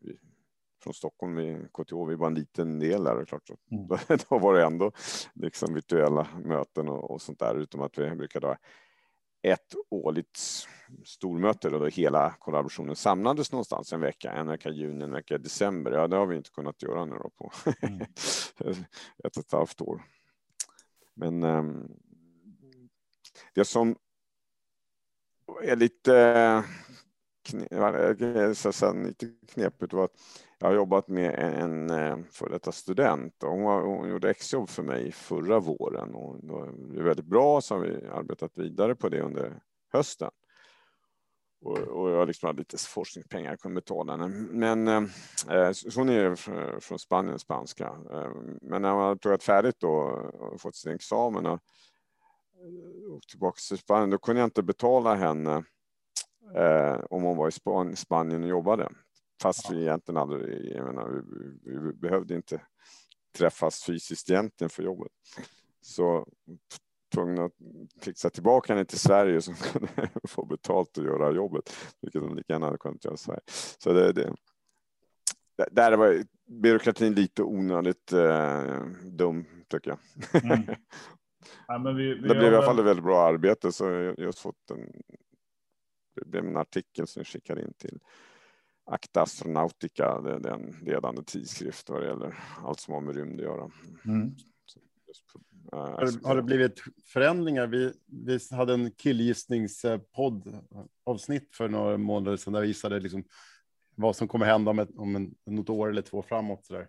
vi, 0.00 0.18
från 0.82 0.94
Stockholm, 0.94 1.36
vi, 1.36 1.66
KTH, 1.72 2.08
vi 2.08 2.14
var 2.14 2.26
en 2.26 2.34
liten 2.34 2.78
del 2.78 3.04
där 3.04 3.16
och 3.16 3.28
klart 3.28 3.46
så, 3.46 3.56
mm. 3.70 3.86
då, 3.86 3.98
då, 4.28 4.38
var 4.38 4.54
det 4.54 4.64
ändå 4.64 4.92
liksom 5.34 5.74
virtuella 5.74 6.28
möten 6.44 6.88
och, 6.88 7.10
och 7.10 7.22
sånt 7.22 7.38
där, 7.38 7.54
utom 7.54 7.82
att 7.82 7.98
vi 7.98 8.10
brukade 8.10 8.46
ha 8.46 8.56
ett 9.42 9.74
årligt 9.90 10.40
stormöte 11.04 11.70
då 11.70 11.86
hela 11.86 12.34
kollaborationen 12.38 12.96
samlades 12.96 13.52
någonstans 13.52 13.92
en 13.92 14.00
vecka, 14.00 14.32
en 14.32 14.46
vecka 14.46 14.68
i 14.68 14.72
juni, 14.72 15.04
en 15.04 15.12
vecka 15.12 15.34
i 15.34 15.38
december. 15.38 15.92
Ja, 15.92 16.08
det 16.08 16.16
har 16.16 16.26
vi 16.26 16.36
inte 16.36 16.50
kunnat 16.50 16.82
göra 16.82 17.04
nu 17.04 17.14
då 17.14 17.30
på 17.30 17.52
mm. 17.82 18.00
ett 19.24 19.36
och 19.36 19.44
ett 19.44 19.52
halvt 19.52 19.80
år. 19.80 20.02
Men 21.14 21.42
um, 21.42 21.96
det 23.54 23.64
som 23.64 23.96
är 25.62 25.76
lite, 25.76 26.64
lite 28.94 29.26
knepigt 29.48 29.92
var 29.92 30.04
att 30.04 30.20
jag 30.58 30.68
har 30.68 30.74
jobbat 30.74 31.08
med 31.08 31.34
en 31.38 31.90
eh, 31.90 32.18
före 32.30 32.50
detta 32.50 32.72
student 32.72 33.42
och 33.42 33.50
hon, 33.50 33.82
hon 33.82 34.08
gjorde 34.08 34.30
exjobb 34.30 34.68
för 34.68 34.82
mig 34.82 35.12
förra 35.12 35.60
våren 35.60 36.14
och 36.14 36.44
det 36.44 36.52
var 36.52 37.02
väldigt 37.02 37.26
bra 37.26 37.60
så 37.60 37.74
har 37.74 37.80
vi 37.80 38.06
arbetat 38.06 38.52
vidare 38.54 38.94
på 38.94 39.08
det 39.08 39.20
under 39.20 39.60
hösten. 39.92 40.30
Och, 41.64 41.78
och 41.78 42.10
jag 42.10 42.26
liksom 42.26 42.46
hade 42.46 42.58
lite 42.58 42.78
forskningspengar, 42.78 43.50
jag 43.50 43.60
kunde 43.60 43.74
betala 43.74 44.12
henne. 44.12 44.28
Men 44.50 44.88
eh, 44.88 45.02
eh 45.56 45.72
hon 45.96 46.08
är 46.08 46.34
från 46.80 46.98
Spanien, 46.98 47.38
spanska. 47.38 47.86
Eh, 48.12 48.30
men 48.62 48.82
när 48.82 48.94
man 48.94 49.18
pluggat 49.18 49.42
färdigt 49.42 49.80
då 49.80 49.92
och 50.32 50.60
fått 50.60 50.76
sin 50.76 50.94
examen 50.94 51.46
och 51.46 51.60
och 53.10 53.22
tillbaka 53.22 53.58
till 53.68 53.78
Spanien, 53.78 54.10
då 54.10 54.18
kunde 54.18 54.40
jag 54.40 54.46
inte 54.46 54.62
betala 54.62 55.14
henne 55.14 55.64
eh, 56.54 57.00
om 57.10 57.22
hon 57.22 57.36
var 57.36 57.48
i 57.48 57.52
Span 57.52 57.96
Spanien 57.96 58.42
och 58.42 58.48
jobbade. 58.48 58.88
Fast 59.42 59.70
vi 59.70 59.82
egentligen 59.82 60.16
aldrig, 60.16 60.72
jag 60.76 60.86
menar, 60.86 61.22
vi, 61.62 61.78
vi, 61.78 61.92
behövde 61.92 62.34
inte 62.34 62.60
träffas 63.38 63.84
fysiskt 63.84 64.30
egentligen 64.30 64.70
för 64.70 64.82
jobbet. 64.82 65.12
Så 65.80 66.26
tvungen 67.14 67.38
att 67.38 67.52
fixa 68.00 68.30
tillbaka 68.30 68.72
henne 68.72 68.84
till 68.84 68.98
Sverige 68.98 69.40
som 69.40 69.54
kunde 69.54 70.10
få 70.28 70.44
betalt 70.44 70.98
och 70.98 71.04
göra 71.04 71.32
jobbet, 71.32 71.76
vilket 72.00 72.22
de 72.22 72.36
lika 72.36 72.52
gärna 72.52 72.66
hade 72.66 72.78
kunnat 72.78 73.04
göra 73.04 73.14
i 73.14 73.18
Sverige. 73.18 73.40
Så 73.78 73.92
det, 73.92 74.12
det, 74.12 74.34
där 75.70 75.96
var 75.96 76.24
byråkratin 76.46 77.14
lite 77.14 77.42
onödigt 77.42 78.12
eh, 78.12 78.80
dum, 79.04 79.44
tycker 79.68 79.90
jag. 79.90 79.98
Mm. 80.44 80.62
Ja, 81.68 81.78
men 81.78 81.96
vi, 81.96 82.14
vi 82.14 82.28
det 82.28 82.34
blev 82.34 82.52
i 82.52 82.56
alla 82.56 82.66
fall 82.66 82.78
ett 82.78 82.84
väldigt 82.84 83.04
bra 83.04 83.28
arbete, 83.28 83.72
så 83.72 83.84
jag 83.84 84.18
just 84.18 84.38
fått 84.38 84.70
en, 84.70 84.92
det 86.16 86.26
blev 86.26 86.44
en 86.44 86.56
artikel 86.56 87.06
som 87.06 87.20
jag 87.20 87.26
skickade 87.26 87.62
in 87.62 87.72
till 87.78 87.98
Acta 88.86 89.22
Astronautica, 89.22 90.20
det 90.20 90.48
är 90.48 90.54
en 90.54 90.76
ledande 90.82 91.22
tidskrift 91.22 91.90
vad 91.90 92.02
det 92.02 92.08
gäller 92.08 92.38
allt 92.64 92.80
som 92.80 92.94
har 92.94 93.00
med 93.00 93.16
rymd 93.16 93.40
att 93.40 93.46
göra. 93.46 93.70
Mm. 94.04 94.34
Har, 95.72 96.26
har 96.26 96.36
det 96.36 96.42
blivit 96.42 96.82
förändringar? 97.04 97.66
Vi, 97.66 97.92
vi 98.06 98.38
hade 98.50 98.74
en 98.74 98.90
killgissningspodd 98.90 100.58
avsnitt 101.04 101.56
för 101.56 101.68
några 101.68 101.98
månader 101.98 102.36
sedan 102.36 102.52
där 102.52 102.60
vi 102.60 102.66
visade 102.66 103.00
liksom 103.00 103.24
vad 103.94 104.16
som 104.16 104.28
kommer 104.28 104.46
hända 104.46 104.70
om, 104.70 104.78
ett, 104.78 104.96
om 104.96 105.16
en, 105.16 105.34
något 105.46 105.70
år 105.70 105.90
eller 105.90 106.02
två 106.02 106.22
framåt. 106.22 106.64
Så 106.64 106.74
där. 106.74 106.88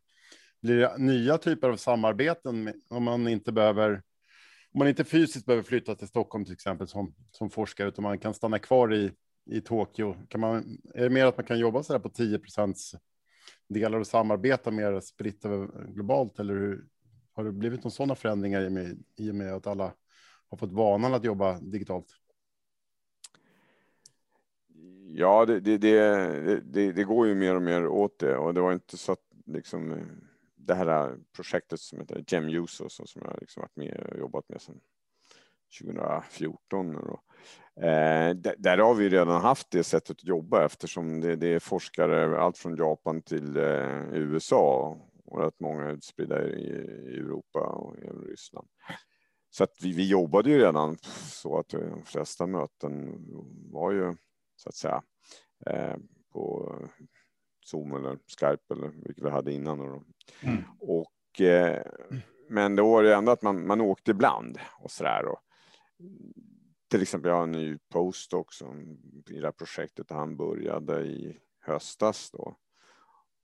Blir 0.62 0.78
det 0.78 0.98
nya 0.98 1.38
typer 1.38 1.70
av 1.70 1.78
samarbeten 1.78 2.74
om 2.90 3.04
man 3.04 3.28
inte 3.28 3.52
behöver 3.52 4.04
om 4.76 4.80
man 4.80 4.88
inte 4.88 5.04
fysiskt 5.04 5.46
behöver 5.46 5.64
flytta 5.64 5.96
till 5.96 6.08
Stockholm 6.08 6.46
till 6.46 6.54
exempel 6.54 6.88
som, 6.88 7.16
som 7.32 7.50
forskare, 7.50 7.88
utan 7.88 8.04
man 8.04 8.20
kan 8.20 8.34
stanna 8.34 8.60
kvar 8.60 8.94
i, 8.94 9.12
i 9.46 9.62
Tokyo. 9.62 10.16
Kan 10.30 10.42
man, 10.42 10.78
är 10.94 11.04
det 11.04 11.10
mer 11.10 11.26
att 11.26 11.38
man 11.38 11.46
kan 11.46 11.60
jobba 11.60 11.84
så 11.84 11.94
där 11.94 12.00
på 12.00 12.10
10 12.10 12.40
procents 12.40 12.96
delar 13.70 14.00
och 14.00 14.08
samarbeta 14.08 14.72
mer 14.72 15.00
spritt 15.00 15.46
över 15.46 15.88
globalt? 15.94 16.40
Eller 16.40 16.54
hur, 16.54 16.86
har 17.34 17.44
det 17.44 17.52
blivit 17.52 17.80
några 17.80 17.90
sådana 17.90 18.16
förändringar 18.16 18.62
i 18.62 18.68
och, 18.68 18.72
med, 18.72 19.04
i 19.18 19.32
och 19.32 19.36
med 19.36 19.54
att 19.54 19.68
alla 19.68 19.94
har 20.50 20.58
fått 20.58 20.72
vanan 20.72 21.14
att 21.14 21.24
jobba 21.24 21.60
digitalt? 21.60 22.08
Ja, 25.08 25.46
det, 25.46 25.60
det, 25.60 25.78
det, 26.62 26.92
det, 26.92 27.04
går 27.04 27.28
ju 27.28 27.36
mer 27.36 27.56
och 27.56 27.62
mer 27.62 27.88
åt 27.88 28.20
det 28.20 28.38
och 28.38 28.54
det 28.54 28.62
var 28.62 28.74
inte 28.74 28.98
så 28.98 29.12
att 29.12 29.24
liksom 29.46 30.06
det 30.66 30.76
här 30.76 31.10
äh, 31.10 31.18
projektet 31.36 31.80
som 31.80 32.00
heter 32.00 32.24
Gem 32.28 32.64
och 32.64 32.92
som 32.92 33.22
jag 33.22 33.38
liksom 33.42 33.62
varit 33.62 33.76
med 33.76 34.08
och 34.12 34.20
jobbat 34.20 34.50
med 34.50 34.62
sedan 34.62 34.80
2014. 35.82 36.96
Och, 36.96 37.24
eh, 37.84 38.36
där 38.36 38.78
har 38.78 38.94
vi 38.94 39.10
redan 39.10 39.42
haft 39.42 39.72
det 39.72 39.84
sättet 39.84 40.12
att 40.12 40.24
jobba 40.24 40.66
eftersom 40.66 41.22
det, 41.22 41.36
det 41.36 41.48
är 41.48 41.60
forskare 41.60 42.40
allt 42.40 42.58
från 42.58 42.76
Japan 42.76 43.22
till 43.22 43.58
eh, 43.58 44.14
USA 44.14 44.98
och 45.26 45.42
rätt 45.42 45.60
många 45.60 45.90
utspridda 45.90 46.48
i, 46.48 46.68
i 47.14 47.18
Europa 47.18 47.60
och 47.60 47.98
i 47.98 48.08
Ryssland. 48.32 48.68
Så 49.50 49.64
att 49.64 49.74
vi, 49.82 49.92
vi 49.92 50.08
jobbade 50.08 50.50
ju 50.50 50.60
redan 50.60 50.98
så 51.32 51.60
att 51.60 51.70
de 51.70 52.06
flesta 52.06 52.48
möten 52.48 53.26
var 53.72 53.92
ju 53.92 54.16
så 54.56 54.70
att 54.70 54.76
säga 54.76 55.04
eh, 55.66 55.96
på 56.32 56.76
Zoom 57.66 57.94
eller 57.94 58.18
Skype 58.40 58.74
eller 58.74 58.88
vilket 58.88 59.26
vi 59.26 59.30
hade 59.30 59.54
innan. 59.54 59.80
Mm. 60.42 60.64
Och, 60.80 61.42
eh, 61.42 61.82
men 62.50 62.76
då 62.76 62.92
var 62.92 63.04
det 63.04 63.16
ändå 63.16 63.32
att 63.32 63.42
man, 63.42 63.68
man 63.68 63.82
åkte 63.82 64.12
ibland 64.12 64.60
och 64.80 64.92
så 64.92 65.04
där. 65.04 65.26
Och, 65.26 65.40
till 66.92 67.02
exempel, 67.02 67.30
jag 67.30 67.36
har 67.36 67.44
en 67.44 67.52
ny 67.52 67.78
post 67.90 68.34
också 68.34 68.66
i 69.30 69.40
det 69.40 69.48
här 69.48 69.52
projektet 69.52 70.10
han 70.10 70.38
började 70.38 71.02
i 71.02 71.38
höstas 71.62 72.32
då. 72.32 72.56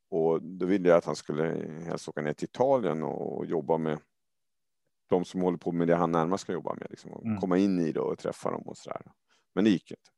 Och 0.09 0.43
då 0.43 0.65
ville 0.65 0.89
jag 0.89 0.97
att 0.97 1.05
han 1.05 1.15
skulle 1.15 1.43
helst 1.85 2.09
åka 2.09 2.21
ner 2.21 2.33
till 2.33 2.47
Italien 2.47 3.03
och 3.03 3.45
jobba 3.45 3.77
med 3.77 3.99
de 5.09 5.25
som 5.25 5.41
håller 5.41 5.57
på 5.57 5.71
med 5.71 5.87
det 5.87 5.95
han 5.95 6.11
närmast 6.11 6.41
ska 6.41 6.53
jobba 6.53 6.73
med, 6.73 6.87
liksom, 6.89 7.11
och 7.11 7.25
mm. 7.25 7.39
komma 7.39 7.57
in 7.57 7.79
i 7.79 7.91
det 7.91 7.99
och 7.99 8.19
träffa 8.19 8.51
dem 8.51 8.61
och 8.61 8.77
så 8.77 8.89
där. 8.89 9.01
Men 9.53 9.63
det 9.63 9.69
gick 9.69 9.91
inte. 9.91 10.11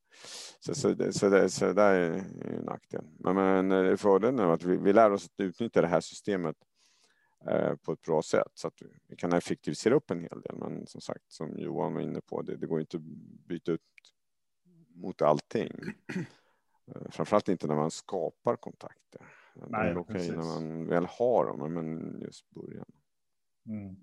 Så, 0.59 0.75
så, 0.75 0.89
det, 0.93 1.13
så, 1.13 1.29
det, 1.29 1.49
så 1.49 1.65
det 1.65 1.73
där 1.73 1.93
är 1.93 2.11
en 2.11 2.63
nackdel. 2.65 3.05
Men, 3.19 3.35
men 3.35 3.71
eh, 3.71 3.95
fördelen 3.95 4.39
är 4.39 4.47
att 4.47 4.63
vi, 4.63 4.77
vi 4.77 4.93
lär 4.93 5.11
oss 5.11 5.25
att 5.25 5.39
utnyttja 5.39 5.81
det 5.81 5.87
här 5.87 6.01
systemet 6.01 6.55
eh, 7.47 7.75
på 7.75 7.91
ett 7.91 8.01
bra 8.01 8.21
sätt 8.21 8.51
så 8.53 8.67
att 8.67 8.81
vi 9.07 9.15
kan 9.15 9.33
effektivisera 9.33 9.95
upp 9.95 10.11
en 10.11 10.19
hel 10.19 10.41
del. 10.41 10.55
Men 10.57 10.87
som 10.87 11.01
sagt, 11.01 11.31
som 11.31 11.59
Johan 11.59 11.93
var 11.93 12.01
inne 12.01 12.21
på, 12.21 12.41
det, 12.41 12.55
det 12.57 12.67
går 12.67 12.79
inte 12.79 12.97
att 12.97 13.03
byta 13.47 13.71
ut 13.71 13.81
mot 14.95 15.21
allting. 15.21 15.71
Eh, 16.95 17.11
framförallt 17.11 17.49
inte 17.49 17.67
när 17.67 17.75
man 17.75 17.91
skapar 17.91 18.55
kontakter. 18.55 19.21
Nej, 19.55 19.85
det 19.85 19.89
är 19.89 19.97
okej 19.97 20.29
när 20.29 20.43
man 20.43 20.87
väl 20.87 21.05
har 21.05 21.45
dem, 21.45 21.73
men 21.73 22.19
just 22.21 22.49
början. 22.49 22.85
Mm. 23.67 23.95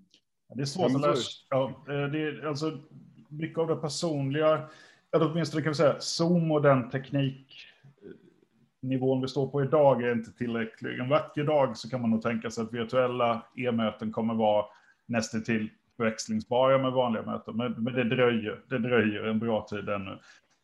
Det 0.55 0.61
är 0.61 0.65
svårt 0.65 0.95
att 0.95 1.01
läsa. 1.01 1.31
Ja, 1.49 1.83
det 1.87 2.21
är 2.21 2.45
alltså 2.45 2.81
mycket 3.29 3.57
av 3.57 3.67
det 3.67 3.75
personliga 3.75 4.69
eller 5.15 5.31
åtminstone 5.31 5.63
kan 5.63 5.71
vi 5.71 5.75
säga, 5.75 5.99
Zoom 5.99 6.51
och 6.51 6.61
den 6.61 6.89
tekniknivån 6.89 9.21
vi 9.21 9.27
står 9.27 9.47
på 9.47 9.63
idag 9.63 10.03
är 10.03 10.11
inte 10.11 10.31
tillräcklig. 10.31 10.99
En 10.99 11.09
vacker 11.09 11.43
dag 11.43 11.77
så 11.77 11.89
kan 11.89 12.01
man 12.01 12.09
nog 12.09 12.21
tänka 12.21 12.51
sig 12.51 12.63
att 12.63 12.73
virtuella 12.73 13.45
e-möten 13.55 14.11
kommer 14.11 14.33
vara 14.33 14.65
nästintill 15.05 15.69
växlingsbara 15.97 16.01
förväxlingsbara 16.01 16.77
med 16.77 16.91
vanliga 16.91 17.23
möten, 17.23 17.57
men, 17.57 17.71
men 17.71 17.93
det 17.93 18.03
dröjer. 18.03 18.59
Det 18.69 18.77
dröjer 18.77 19.23
en 19.23 19.39
bra 19.39 19.67
tid 19.69 19.89
ännu. 19.89 20.19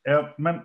Eh, 0.10 0.26
men 0.38 0.60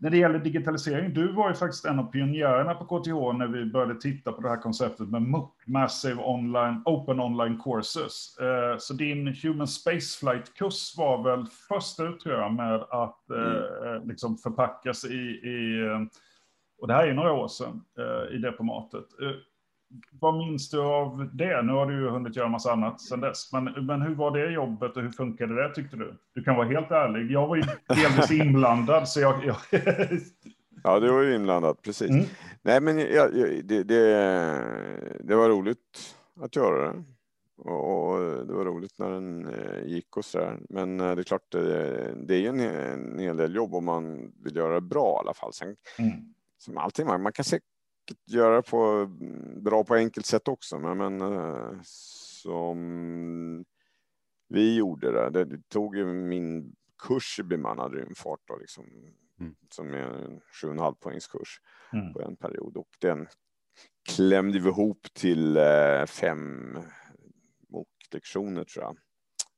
när 0.00 0.10
det 0.10 0.16
gäller 0.16 0.38
digitalisering, 0.38 1.14
du 1.14 1.32
var 1.32 1.48
ju 1.48 1.54
faktiskt 1.54 1.84
en 1.84 1.98
av 1.98 2.12
pionjärerna 2.12 2.74
på 2.74 2.84
KTH 2.84 3.38
när 3.38 3.46
vi 3.46 3.64
började 3.64 4.00
titta 4.00 4.32
på 4.32 4.40
det 4.40 4.48
här 4.48 4.60
konceptet 4.60 5.08
med 5.08 5.22
MOOC, 5.22 5.50
Massive 5.66 6.22
Online, 6.22 6.82
Open 6.84 7.20
Online 7.20 7.58
Courses. 7.58 8.38
Eh, 8.38 8.78
så 8.78 8.94
din 8.94 9.34
Human 9.42 9.66
Spaceflight-kurs 9.66 10.96
var 10.96 11.22
väl 11.22 11.46
först 11.68 12.00
ut 12.00 12.20
tror 12.20 12.34
jag 12.34 12.52
med 12.52 12.74
att 12.74 13.30
eh, 13.30 13.88
mm. 13.88 14.08
liksom 14.08 14.36
förpackas 14.36 15.04
i, 15.04 15.18
i, 15.28 15.84
och 16.78 16.88
det 16.88 16.94
här 16.94 17.06
är 17.06 17.14
några 17.14 17.32
år 17.32 17.48
sedan, 17.48 17.84
eh, 17.98 18.36
i 18.36 18.38
det 18.38 18.52
formatet. 18.52 19.06
Vad 20.20 20.34
minns 20.34 20.70
du 20.70 20.80
av 20.80 21.30
det? 21.32 21.62
Nu 21.62 21.72
har 21.72 21.86
du 21.86 21.94
ju 21.94 22.08
hunnit 22.08 22.36
göra 22.36 22.48
massa 22.48 22.72
annat 22.72 23.00
sedan 23.00 23.20
dess. 23.20 23.52
Men, 23.52 23.64
men 23.86 24.02
hur 24.02 24.14
var 24.14 24.30
det 24.30 24.52
jobbet 24.52 24.96
och 24.96 25.02
hur 25.02 25.10
funkade 25.10 25.62
det 25.62 25.74
tyckte 25.74 25.96
du? 25.96 26.18
Du 26.34 26.42
kan 26.42 26.56
vara 26.56 26.68
helt 26.68 26.90
ärlig. 26.90 27.30
Jag 27.30 27.46
var 27.46 27.56
ju 27.56 27.62
delvis 27.88 28.30
inblandad 28.30 29.08
så 29.08 29.20
jag... 29.20 29.44
jag... 29.44 29.56
ja, 30.84 31.00
du 31.00 31.12
var 31.12 31.22
ju 31.22 31.34
inblandad, 31.34 31.82
precis. 31.82 32.10
Mm. 32.10 32.24
Nej, 32.62 32.80
men 32.80 32.98
jag, 32.98 33.32
det, 33.64 33.82
det, 33.82 34.04
det, 35.20 35.36
var 35.36 35.48
roligt 35.48 36.14
att 36.40 36.56
göra 36.56 36.92
det. 36.92 37.04
Och 37.70 38.46
det 38.46 38.52
var 38.52 38.64
roligt 38.64 38.98
när 38.98 39.10
den 39.10 39.46
eh, 39.46 39.84
gick 39.84 40.16
och 40.16 40.24
så 40.24 40.38
där. 40.38 40.58
Men 40.68 41.00
eh, 41.00 41.14
det 41.14 41.22
är 41.22 41.24
klart, 41.24 41.52
det, 41.52 42.14
det 42.26 42.46
är 42.46 42.48
en, 42.48 42.60
en 42.60 43.18
hel 43.18 43.36
del 43.36 43.54
jobb 43.54 43.74
om 43.74 43.84
man 43.84 44.32
vill 44.44 44.56
göra 44.56 44.74
det 44.74 44.80
bra 44.80 45.16
i 45.16 45.20
alla 45.20 45.34
fall. 45.34 45.52
Sen, 45.52 45.76
mm. 45.98 46.12
som 46.58 46.78
allting, 46.78 47.06
man, 47.06 47.22
man 47.22 47.32
kan 47.32 47.44
se 47.44 47.60
göra 48.26 48.62
på 48.62 49.06
bra 49.56 49.84
på 49.84 49.94
enkelt 49.94 50.26
sätt 50.26 50.48
också, 50.48 50.78
men, 50.78 50.98
men 50.98 51.22
eh, 51.22 51.80
som 51.82 53.64
vi 54.48 54.76
gjorde 54.76 55.30
det, 55.30 55.44
det 55.44 55.68
tog 55.68 55.96
ju 55.96 56.06
min 56.06 56.74
kurs 56.98 57.38
i 57.40 57.42
bemannad 57.42 57.94
rymdfart 57.94 58.40
då, 58.44 58.56
liksom, 58.56 58.84
mm. 59.40 59.54
som 59.70 59.94
är 59.94 59.98
en 59.98 60.40
sju 60.40 60.66
och 60.66 60.72
en 60.72 60.78
halv 60.78 60.94
poängs 60.94 61.26
kurs 61.26 61.60
mm. 61.92 62.12
på 62.12 62.22
en 62.22 62.36
period 62.36 62.76
och 62.76 62.88
den 62.98 63.26
klämde 64.08 64.58
vi 64.58 64.68
ihop 64.68 65.06
till 65.12 65.56
eh, 65.56 66.06
fem 66.06 66.78
moklektioner 67.68 68.64
tror 68.64 68.84
jag, 68.84 68.90
om 68.90 68.98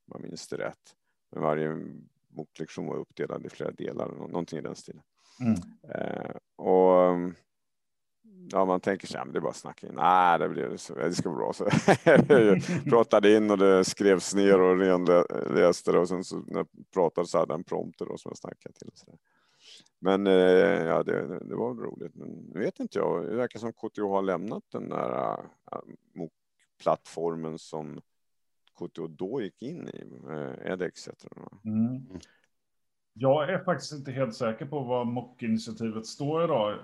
jag 0.06 0.20
minns 0.20 0.48
det 0.48 0.56
rätt. 0.56 0.96
Men 1.32 1.42
varje 1.42 1.76
moklektion 2.28 2.86
var 2.86 2.96
uppdelad 2.96 3.46
i 3.46 3.48
flera 3.48 3.70
delar, 3.70 4.08
någonting 4.08 4.58
i 4.58 4.62
den 4.62 4.76
stilen. 4.76 5.02
Mm. 5.40 5.54
Eh, 5.94 6.36
och 6.56 7.16
ja, 8.52 8.64
man 8.64 8.80
tänker 8.80 9.06
sig, 9.06 9.20
att 9.20 9.32
det 9.32 9.38
är 9.38 9.40
bara 9.40 9.50
att 9.50 9.56
snacka 9.56 9.86
in. 9.86 9.94
Nej, 9.94 10.38
det, 10.38 10.48
blir, 10.48 10.68
det 10.68 11.14
ska 11.14 11.28
bli 11.28 11.36
bra. 11.36 11.52
Så 11.52 11.68
jag 12.04 12.62
pratade 12.90 13.36
in 13.36 13.50
och 13.50 13.58
det 13.58 13.84
skrevs 13.84 14.34
ner 14.34 14.60
och 14.60 14.78
renläste 14.78 15.92
det 15.92 15.98
och 15.98 16.08
sen 16.08 16.24
så 16.24 16.36
när 16.36 16.58
jag 16.58 16.68
pratade 16.94 17.26
så 17.26 17.38
hade 17.38 17.52
jag 17.52 17.58
en 17.58 17.64
prompter 17.64 18.06
då 18.06 18.16
som 18.16 18.30
jag 18.30 18.38
snackade 18.38 18.74
till. 18.74 18.90
Så 18.94 19.18
Men 19.98 20.26
eh, 20.26 20.32
ja, 20.84 21.02
det, 21.02 21.38
det, 21.48 21.56
var 21.56 21.74
roligt. 21.74 22.14
Men 22.14 22.28
nu 22.28 22.60
vet 22.60 22.80
inte 22.80 22.98
jag, 22.98 23.26
det 23.26 23.36
verkar 23.36 23.58
som 23.58 23.72
KTH 23.72 24.00
har 24.00 24.22
lämnat 24.22 24.64
den 24.72 24.88
där 24.88 25.10
eh, 25.12 25.78
uh, 26.18 26.28
plattformen 26.82 27.58
som 27.58 28.00
KTH 28.78 29.02
då 29.08 29.42
gick 29.42 29.62
in 29.62 29.88
i, 29.88 30.04
uh, 30.28 30.72
edX 30.72 31.08
mm. 31.64 32.06
Jag 33.12 33.50
är 33.50 33.64
faktiskt 33.64 33.92
inte 33.92 34.12
helt 34.12 34.34
säker 34.34 34.66
på 34.66 34.80
vad 34.80 35.06
MOC-initiativet 35.06 36.06
står 36.06 36.44
idag 36.44 36.74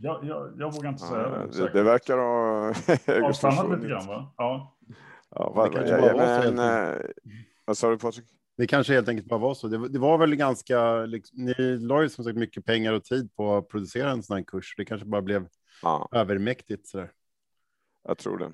jag, 0.00 0.24
jag, 0.24 0.52
jag 0.58 0.74
vågar 0.74 0.88
inte 0.88 1.02
säga 1.02 1.28
det. 1.28 1.58
Det, 1.58 1.72
det 1.72 1.82
verkar 1.82 2.18
ha 2.18 3.28
avstannat 3.28 3.76
lite 3.76 3.88
grann, 3.88 4.06
va? 4.06 4.34
Ja. 4.36 4.78
ja 5.30 5.52
vad, 5.54 5.72
det 5.72 5.88
ja, 5.88 6.06
ja, 6.06 6.50
men, 6.50 6.88
äh, 6.88 7.00
vad 7.64 7.78
sa 7.78 7.90
du 7.90 7.98
Patrik? 7.98 8.24
Det 8.56 8.66
kanske 8.66 8.92
helt 8.92 9.08
enkelt 9.08 9.28
bara 9.28 9.40
var 9.40 9.54
så. 9.54 9.68
Det, 9.68 9.88
det 9.88 9.98
var 9.98 10.18
väl 10.18 10.36
ganska, 10.36 11.04
liksom, 11.06 11.44
ni 11.44 11.78
la 11.78 12.02
ju 12.02 12.08
som 12.08 12.24
sagt 12.24 12.36
mycket 12.36 12.64
pengar 12.64 12.92
och 12.92 13.04
tid 13.04 13.34
på 13.36 13.56
att 13.56 13.68
producera 13.68 14.10
en 14.10 14.22
sån 14.22 14.36
här 14.36 14.44
kurs. 14.44 14.74
Det 14.76 14.84
kanske 14.84 15.06
bara 15.06 15.22
blev 15.22 15.48
ja. 15.82 16.08
övermäktigt 16.12 16.86
sådär. 16.86 17.12
Jag 18.02 18.18
tror 18.18 18.38
det. 18.38 18.52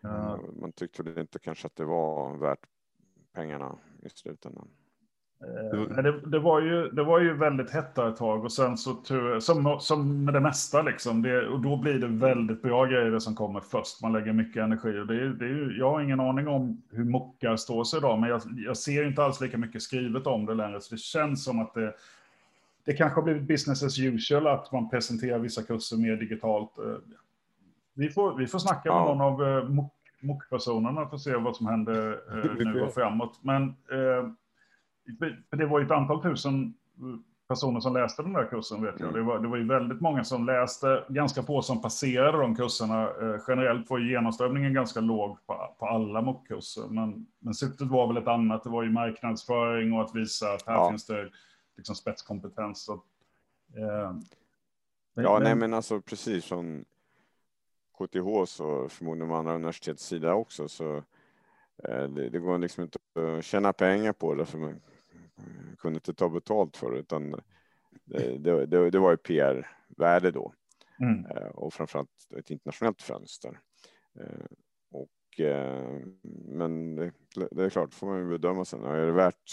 Ja. 0.00 0.40
Man 0.60 0.72
tyckte 0.72 1.02
det 1.02 1.20
inte 1.20 1.38
kanske 1.38 1.66
att 1.66 1.76
det 1.76 1.84
var 1.84 2.36
värt 2.36 2.58
pengarna 3.34 3.78
i 4.02 4.08
slutändan. 4.08 4.68
Eh, 5.42 6.02
det, 6.02 6.20
det, 6.26 6.38
var 6.38 6.60
ju, 6.60 6.88
det 6.88 7.02
var 7.02 7.20
ju 7.20 7.34
väldigt 7.34 7.70
hett 7.70 7.98
ett 7.98 8.16
tag 8.16 8.44
och 8.44 8.52
sen 8.52 8.76
så 8.76 9.02
som, 9.40 9.76
som 9.80 10.24
med 10.24 10.34
det 10.34 10.40
mesta 10.40 10.82
liksom. 10.82 11.22
Det, 11.22 11.48
och 11.48 11.60
då 11.60 11.76
blir 11.76 11.98
det 11.98 12.06
väldigt 12.06 12.62
bra 12.62 12.84
grejer 12.84 13.18
som 13.18 13.34
kommer 13.34 13.60
först. 13.60 14.02
Man 14.02 14.12
lägger 14.12 14.32
mycket 14.32 14.62
energi 14.62 14.98
och 14.98 15.06
det, 15.06 15.34
det 15.34 15.44
är 15.44 15.48
ju, 15.48 15.76
jag 15.78 15.90
har 15.90 16.00
ingen 16.00 16.20
aning 16.20 16.48
om 16.48 16.82
hur 16.90 17.04
mockar 17.04 17.56
står 17.56 17.84
sig 17.84 17.98
idag, 17.98 18.20
men 18.20 18.30
jag, 18.30 18.42
jag 18.56 18.76
ser 18.76 19.06
inte 19.06 19.24
alls 19.24 19.40
lika 19.40 19.58
mycket 19.58 19.82
skrivet 19.82 20.26
om 20.26 20.46
det 20.46 20.54
längre. 20.54 20.80
Så 20.80 20.94
det 20.94 21.00
känns 21.00 21.44
som 21.44 21.60
att 21.60 21.74
det, 21.74 21.94
det 22.84 22.92
kanske 22.92 23.20
har 23.20 23.24
blivit 23.24 23.42
business 23.42 23.82
as 23.82 23.98
usual 23.98 24.46
att 24.46 24.72
man 24.72 24.90
presenterar 24.90 25.38
vissa 25.38 25.62
kurser 25.62 25.96
mer 25.96 26.16
digitalt. 26.16 26.78
Eh, 26.78 26.84
vi 27.94 28.08
får, 28.08 28.34
vi 28.34 28.46
får 28.46 28.58
snacka 28.58 28.94
med 28.94 29.16
någon 29.16 29.20
av 29.20 29.42
eh, 29.42 29.68
MOOC-personerna 30.20 31.06
får 31.06 31.18
se 31.18 31.36
vad 31.36 31.56
som 31.56 31.66
händer 31.66 32.20
nu 32.64 32.80
och 32.80 32.94
framåt. 32.94 33.38
Men 33.42 33.74
det 35.50 35.66
var 35.66 35.78
ju 35.78 35.84
ett 35.84 35.92
antal 35.92 36.22
tusen 36.22 36.74
personer 37.52 37.80
som 37.80 37.94
läste 37.94 38.22
den 38.22 38.32
där 38.32 38.46
kursen 38.46 38.82
vet 38.82 39.00
jag. 39.00 39.08
Mm. 39.08 39.14
Det 39.14 39.22
var, 39.22 39.38
det 39.38 39.48
var 39.48 39.56
ju 39.56 39.66
väldigt 39.66 40.00
många 40.00 40.24
som 40.24 40.46
läste, 40.46 41.04
ganska 41.08 41.42
få 41.42 41.62
som 41.62 41.82
passerade 41.82 42.38
de 42.38 42.56
kurserna. 42.56 43.02
Eh, 43.02 43.40
generellt 43.48 43.90
var 43.90 43.98
genomströmningen 43.98 44.74
ganska 44.74 45.00
låg 45.00 45.46
på, 45.46 45.74
på 45.78 45.86
alla 45.86 46.22
MOOC-kurser. 46.22 46.88
Men, 46.88 47.26
men 47.38 47.54
syftet 47.54 47.88
var 47.88 48.06
väl 48.06 48.16
ett 48.16 48.28
annat, 48.28 48.64
det 48.64 48.70
var 48.70 48.82
ju 48.82 48.90
marknadsföring 48.90 49.92
och 49.92 50.02
att 50.02 50.14
visa 50.14 50.52
att 50.52 50.66
här 50.66 50.74
ja. 50.74 50.90
finns 50.90 51.06
det 51.06 51.30
liksom 51.76 51.94
spetskompetens. 51.94 52.84
Så, 52.84 52.92
eh, 53.76 54.12
ja, 55.14 55.32
men, 55.32 55.42
nej 55.42 55.54
men 55.54 55.74
alltså 55.74 56.00
precis 56.00 56.44
som 56.44 56.84
KTH 57.98 58.44
så 58.46 58.88
förmodligen 58.88 59.28
de 59.28 59.38
andra 59.38 59.54
universitetets 59.54 60.06
sida 60.06 60.34
också 60.34 60.68
så 60.68 60.96
eh, 61.84 62.08
det, 62.08 62.28
det, 62.28 62.38
går 62.38 62.58
liksom 62.58 62.82
inte 62.82 62.98
att 63.38 63.44
tjäna 63.44 63.72
pengar 63.72 64.12
på 64.12 64.34
det 64.34 64.44
för 64.44 64.58
man 64.58 64.80
kunde 65.78 65.96
inte 65.96 66.14
ta 66.14 66.28
betalt 66.28 66.76
för 66.76 66.90
det 66.90 66.98
utan 66.98 67.40
det, 68.04 68.66
det, 68.66 68.90
det 68.90 68.98
var 68.98 69.10
ju 69.10 69.16
PR-värde 69.16 70.30
då 70.30 70.54
mm. 71.00 71.26
Eh, 71.26 71.48
och 71.48 71.74
framförallt 71.74 72.32
ett 72.38 72.50
internationellt 72.50 73.02
fönster. 73.02 73.60
Eh, 74.20 74.46
och 74.92 75.08
men 76.44 76.96
det, 76.96 77.12
det 77.50 77.64
är 77.64 77.70
klart, 77.70 77.94
får 77.94 78.06
man 78.06 78.18
ju 78.18 78.28
bedöma 78.28 78.64
sen. 78.64 78.84
Är 78.84 79.06
det 79.06 79.12
värt 79.12 79.52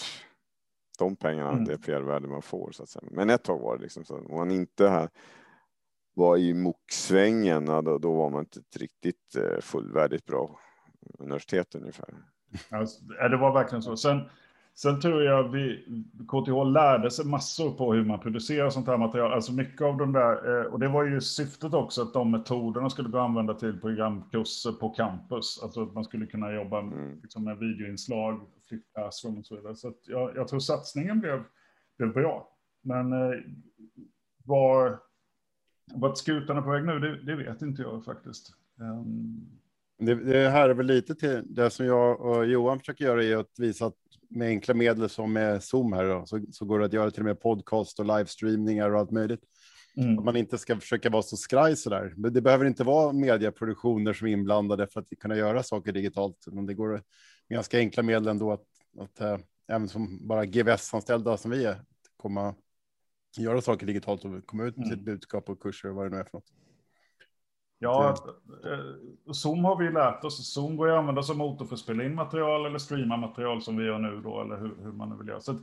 de 0.99 1.15
pengarna, 1.15 1.51
mm. 1.51 1.65
det 1.65 1.77
PR-värde 1.77 2.27
man 2.27 2.41
får 2.41 2.71
så 2.71 2.83
att 2.83 2.89
säga. 2.89 3.03
Men 3.11 3.29
ett 3.29 3.43
tag 3.43 3.59
var 3.59 3.77
det 3.77 3.83
liksom 3.83 4.05
så 4.05 4.17
om 4.17 4.37
man 4.37 4.51
inte 4.51 4.89
här 4.89 5.09
var 6.13 6.37
i 6.37 6.53
MOOC-svängen, 6.53 7.65
då, 7.65 7.97
då 7.97 8.13
var 8.13 8.29
man 8.29 8.39
inte 8.39 8.59
ett 8.59 8.77
riktigt 8.77 9.35
eh, 9.35 9.61
fullvärdigt 9.61 10.25
bra 10.25 10.59
universitet 11.19 11.75
ungefär. 11.75 12.23
Alltså, 12.71 13.03
det 13.05 13.37
var 13.37 13.53
verkligen 13.53 13.81
så. 13.81 13.97
Sen, 13.97 14.29
sen 14.81 14.99
tror 14.99 15.23
jag 15.23 15.49
vi, 15.49 15.85
KTH 16.27 16.71
lärde 16.73 17.11
sig 17.11 17.25
massor 17.25 17.71
på 17.71 17.93
hur 17.93 18.05
man 18.05 18.19
producerar 18.19 18.69
sånt 18.69 18.87
här 18.87 18.97
material. 18.97 19.33
Alltså 19.33 19.53
mycket 19.53 19.81
av 19.81 19.97
de 19.97 20.13
där, 20.13 20.59
eh, 20.59 20.65
och 20.65 20.79
det 20.79 20.87
var 20.87 21.03
ju 21.03 21.21
syftet 21.21 21.73
också 21.73 22.01
att 22.01 22.13
de 22.13 22.31
metoderna 22.31 22.89
skulle 22.89 23.09
gå 23.09 23.17
att 23.17 23.23
använda 23.23 23.53
till 23.53 23.79
programkurser 23.79 24.71
på 24.71 24.89
campus. 24.89 25.59
Alltså 25.63 25.83
att 25.83 25.93
man 25.93 26.03
skulle 26.03 26.25
kunna 26.25 26.51
jobba 26.51 26.79
mm. 26.79 27.19
liksom, 27.21 27.43
med 27.43 27.57
videoinslag, 27.57 28.41
flip 28.67 28.83
och 28.97 29.13
så 29.45 29.55
vidare. 29.55 29.75
Så 29.75 29.93
jag, 30.05 30.35
jag, 30.35 30.47
tror 30.47 30.59
satsningen 30.59 31.19
blev, 31.19 31.43
blev 31.97 32.13
bra. 32.13 32.49
Men 32.81 33.13
eh, 33.13 33.39
var 34.45 34.99
vart 35.93 36.17
skutan 36.17 36.57
är 36.57 36.61
på 36.61 36.69
väg 36.69 36.85
nu, 36.85 36.99
det, 36.99 37.23
det, 37.23 37.35
vet 37.35 37.61
inte 37.61 37.81
jag 37.81 38.05
faktiskt. 38.05 38.53
Um... 38.79 39.59
Det, 39.99 40.15
det, 40.15 40.49
här 40.49 40.69
är 40.69 40.73
väl 40.73 40.85
lite 40.85 41.15
till 41.15 41.41
det 41.45 41.69
som 41.69 41.85
jag 41.85 42.21
och 42.21 42.45
Johan 42.45 42.79
försöker 42.79 43.05
göra 43.05 43.23
är 43.23 43.37
att 43.37 43.59
visa 43.59 43.85
att 43.85 43.95
med 44.29 44.47
enkla 44.47 44.73
medel 44.73 45.09
som 45.09 45.33
med 45.33 45.63
Zoom 45.63 45.93
här 45.93 46.05
då, 46.05 46.25
så, 46.25 46.45
så 46.51 46.65
går 46.65 46.79
det 46.79 46.85
att 46.85 46.93
göra 46.93 47.11
till 47.11 47.21
och 47.21 47.25
med 47.25 47.41
podcast 47.41 47.99
och 47.99 48.05
livestreamningar 48.05 48.89
och 48.89 48.99
allt 48.99 49.11
möjligt. 49.11 49.43
Mm. 49.97 50.19
Att 50.19 50.25
man 50.25 50.35
inte 50.35 50.57
ska 50.57 50.79
försöka 50.79 51.09
vara 51.09 51.21
så 51.21 51.37
skraj 51.37 51.75
så 51.75 51.89
där. 51.89 52.13
Men 52.17 52.33
det 52.33 52.41
behöver 52.41 52.65
inte 52.65 52.83
vara 52.83 53.13
medieproduktioner 53.13 54.13
som 54.13 54.27
är 54.27 54.31
inblandade 54.31 54.87
för 54.87 54.99
att 54.99 55.07
kunna 55.19 55.35
göra 55.35 55.63
saker 55.63 55.91
digitalt. 55.91 56.45
Men 56.51 56.65
det 56.65 56.73
går 56.73 56.89
med 56.89 57.01
ganska 57.49 57.77
enkla 57.77 58.03
medel 58.03 58.27
ändå 58.27 58.51
att, 58.51 58.65
att 58.99 59.21
äh, 59.21 59.37
även 59.67 59.87
som 59.87 60.27
bara 60.27 60.45
GVS-anställda 60.45 61.37
som 61.37 61.51
vi 61.51 61.65
är 61.65 61.81
komma 62.17 62.55
göra 63.37 63.61
saker 63.61 63.85
digitalt 63.85 64.25
och 64.25 64.45
komma 64.45 64.63
ut 64.63 64.77
med 64.77 64.85
mm. 64.85 64.97
sitt 64.97 65.05
budskap 65.05 65.49
och 65.49 65.61
kurser 65.61 65.89
och 65.89 65.95
vad 65.95 66.05
det 66.05 66.09
nu 66.09 66.17
är 66.17 66.23
för 66.23 66.37
något. 66.37 66.53
Ja, 67.79 68.15
eh, 68.65 69.33
Zoom 69.33 69.65
har 69.65 69.75
vi 69.75 69.91
lärt 69.91 70.23
oss. 70.23 70.53
Zoom 70.53 70.77
går 70.77 70.87
ju 70.87 70.93
att 70.93 70.99
använda 70.99 71.23
som 71.23 71.37
motor 71.37 71.65
för 71.65 71.73
att 71.73 71.79
spela 71.79 72.03
in 72.03 72.15
material 72.15 72.65
eller 72.65 72.77
streama 72.77 73.17
material 73.17 73.61
som 73.61 73.77
vi 73.77 73.85
gör 73.85 73.99
nu 73.99 74.21
då, 74.23 74.41
eller 74.41 74.57
hur, 74.57 74.75
hur 74.83 74.91
man 74.91 75.09
nu 75.09 75.15
vill 75.15 75.27
göra. 75.27 75.39
Så 75.39 75.51
att, 75.51 75.57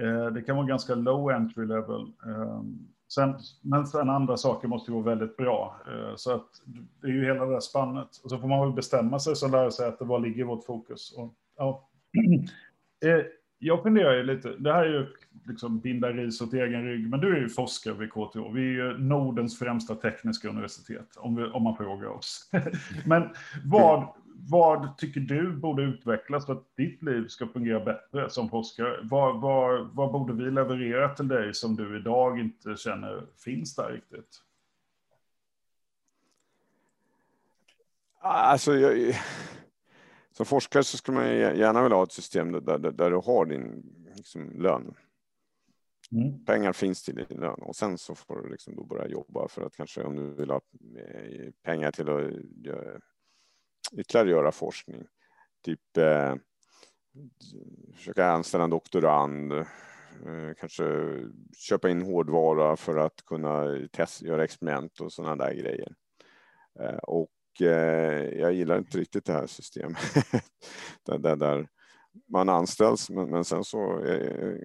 eh, 0.00 0.26
det 0.26 0.42
kan 0.42 0.56
vara 0.56 0.66
ganska 0.66 0.94
low 0.94 1.30
entry 1.30 1.66
level. 1.66 2.12
Eh, 2.26 2.62
sen, 3.08 3.34
men 3.62 3.86
sen 3.86 4.10
andra 4.10 4.36
saker 4.36 4.68
måste 4.68 4.90
ju 4.90 4.94
vara 4.94 5.16
väldigt 5.16 5.36
bra. 5.36 5.76
Eh, 5.86 6.16
så 6.16 6.34
att 6.34 6.48
det 7.00 7.06
är 7.06 7.12
ju 7.12 7.24
hela 7.24 7.46
det 7.46 7.52
där 7.52 7.60
spannet. 7.60 8.20
Och 8.24 8.30
så 8.30 8.38
får 8.38 8.48
man 8.48 8.60
väl 8.60 8.72
bestämma 8.72 9.18
sig 9.18 9.36
som 9.36 9.50
lärosäte, 9.50 10.04
var 10.04 10.18
ligger 10.18 10.44
vårt 10.44 10.64
fokus? 10.64 11.14
Och, 11.16 11.34
ja. 11.56 11.88
Eh, 13.04 13.24
jag 13.58 13.82
funderar 13.82 14.14
ju 14.14 14.22
lite, 14.22 14.56
det 14.58 14.72
här 14.72 14.84
är 14.84 14.92
ju 14.92 15.06
liksom 15.46 15.80
binda 15.80 16.12
ris 16.12 16.40
åt 16.40 16.52
egen 16.52 16.84
rygg, 16.84 17.10
men 17.10 17.20
du 17.20 17.36
är 17.36 17.40
ju 17.40 17.48
forskare 17.48 17.94
vid 17.94 18.10
KTH. 18.10 18.52
Vi 18.54 18.60
är 18.60 18.72
ju 18.72 18.98
Nordens 18.98 19.58
främsta 19.58 19.94
tekniska 19.94 20.48
universitet, 20.48 21.16
om, 21.16 21.36
vi, 21.36 21.44
om 21.44 21.62
man 21.62 21.76
frågar 21.76 22.08
oss. 22.08 22.50
men 23.06 23.28
vad, 23.64 24.08
vad 24.50 24.98
tycker 24.98 25.20
du 25.20 25.52
borde 25.52 25.82
utvecklas 25.82 26.46
för 26.46 26.52
att 26.52 26.76
ditt 26.76 27.02
liv 27.02 27.28
ska 27.28 27.46
fungera 27.46 27.84
bättre 27.84 28.30
som 28.30 28.48
forskare? 28.48 29.00
Vad, 29.02 29.40
vad, 29.40 29.88
vad 29.94 30.12
borde 30.12 30.32
vi 30.44 30.50
leverera 30.50 31.08
till 31.08 31.28
dig 31.28 31.54
som 31.54 31.76
du 31.76 31.98
idag 31.98 32.40
inte 32.40 32.76
känner 32.76 33.26
finns 33.44 33.76
där 33.76 33.92
riktigt? 33.92 34.40
Alltså, 38.20 38.74
jag, 38.74 39.14
som 40.36 40.46
forskare 40.46 40.84
så 40.84 40.96
skulle 40.96 41.18
man 41.18 41.36
gärna 41.36 41.82
vilja 41.82 41.96
ha 41.96 42.04
ett 42.04 42.12
system 42.12 42.52
där, 42.52 42.60
där, 42.60 42.90
där 42.90 43.10
du 43.10 43.16
har 43.16 43.46
din 43.46 43.82
liksom, 44.16 44.60
lön. 44.60 44.94
Mm. 46.12 46.44
Pengar 46.44 46.72
finns 46.72 47.02
till 47.02 47.14
din 47.14 47.40
lön 47.40 47.62
och 47.62 47.76
sen 47.76 47.98
så 47.98 48.14
får 48.14 48.42
du 48.42 48.48
liksom 48.48 48.76
då 48.76 48.84
börja 48.84 49.08
jobba 49.08 49.48
för 49.48 49.62
att 49.62 49.76
kanske 49.76 50.02
om 50.02 50.16
du 50.16 50.34
vill 50.34 50.50
ha 50.50 50.60
eh, 50.98 51.50
pengar 51.62 51.90
till 51.90 52.08
att 52.08 52.32
göra, 52.64 53.00
ytterligare 53.92 54.30
göra 54.30 54.52
forskning. 54.52 55.06
Typ 55.64 55.96
eh, 55.96 56.34
försöka 57.94 58.26
anställa 58.26 58.64
en 58.64 58.70
doktorand, 58.70 59.52
eh, 59.52 59.64
kanske 60.58 60.84
köpa 61.56 61.90
in 61.90 62.02
hårdvara 62.02 62.76
för 62.76 62.96
att 62.96 63.24
kunna 63.26 63.78
testa, 63.92 64.26
göra 64.26 64.44
experiment 64.44 65.00
och 65.00 65.12
sådana 65.12 65.44
där 65.44 65.54
grejer. 65.54 65.94
Eh, 66.80 66.98
och 66.98 67.30
Eh, 67.60 68.40
jag 68.40 68.52
gillar 68.52 68.78
inte 68.78 68.98
riktigt 68.98 69.24
det 69.24 69.32
här 69.32 69.46
systemet 69.46 69.98
där, 71.06 71.18
där, 71.18 71.36
där, 71.36 71.68
man 72.28 72.48
anställs 72.48 73.10
men, 73.10 73.30
men 73.30 73.44
sen 73.44 73.64
så 73.64 74.04
eh, 74.04 74.56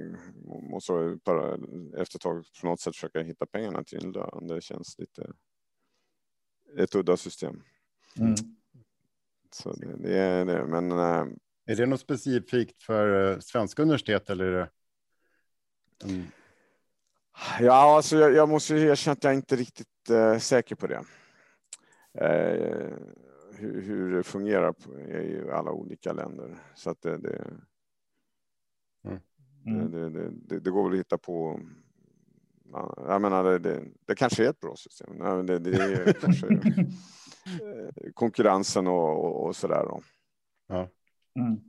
måste 0.71 0.91
man 0.91 1.93
efter 1.97 2.17
ett 2.17 2.21
tag 2.21 2.45
på 2.61 2.67
något 2.67 2.79
sätt 2.79 2.95
försöka 2.95 3.21
hitta 3.21 3.45
pengarna 3.45 3.83
till 3.83 4.05
en 4.05 4.11
lön. 4.11 4.47
Det 4.47 4.61
känns 4.61 4.99
lite 4.99 5.31
ett 6.77 6.95
udda 6.95 7.17
system. 7.17 7.63
Mm. 8.19 8.35
Så 9.51 9.73
det, 9.73 9.97
det, 9.97 10.17
är 10.17 10.45
det. 10.45 10.65
Men, 10.65 10.91
äh, 10.91 11.25
är 11.65 11.75
det 11.75 11.85
något 11.85 12.01
specifikt 12.01 12.83
för 12.83 13.31
äh, 13.31 13.39
svenska 13.39 13.81
universitet 13.81 14.29
eller 14.29 14.45
är 14.45 14.51
det? 14.51 14.69
Mm. 16.03 16.23
Ja, 17.59 17.95
alltså 17.95 18.17
jag, 18.17 18.33
jag 18.33 18.49
måste 18.49 18.75
erkänna 18.75 19.13
att 19.13 19.23
jag 19.23 19.33
inte 19.33 19.55
är 19.55 19.57
riktigt 19.57 20.09
äh, 20.09 20.37
säker 20.37 20.75
på 20.75 20.87
det. 20.87 21.03
Eh, 22.13 22.91
hur, 23.59 23.81
hur, 23.81 24.11
det 24.11 24.23
fungerar 24.23 24.73
i 25.15 25.49
alla 25.51 25.71
olika 25.71 26.13
länder. 26.13 26.55
Så 26.75 26.89
att 26.89 27.01
det, 27.01 27.17
det, 27.17 27.45
mm. 29.65 29.91
det, 29.91 30.09
det, 30.09 30.59
det 30.59 30.69
går 30.69 30.83
väl 30.83 30.93
att 30.93 30.99
hitta 30.99 31.17
på 31.17 31.59
jag 33.07 33.21
menar, 33.21 33.59
det, 33.59 33.83
det, 34.05 34.15
kanske 34.15 34.45
är 34.45 34.49
ett 34.49 34.59
bra 34.59 34.75
system. 34.75 35.45
Det, 35.45 35.59
det 35.59 35.73
är 35.73 36.13
kanske 36.21 36.47
eh, 36.47 38.11
konkurrensen 38.13 38.87
och, 38.87 39.25
och, 39.25 39.45
och 39.45 39.55
sådär. 39.55 40.01
Ja. 40.67 40.89
Mm. 41.35 41.59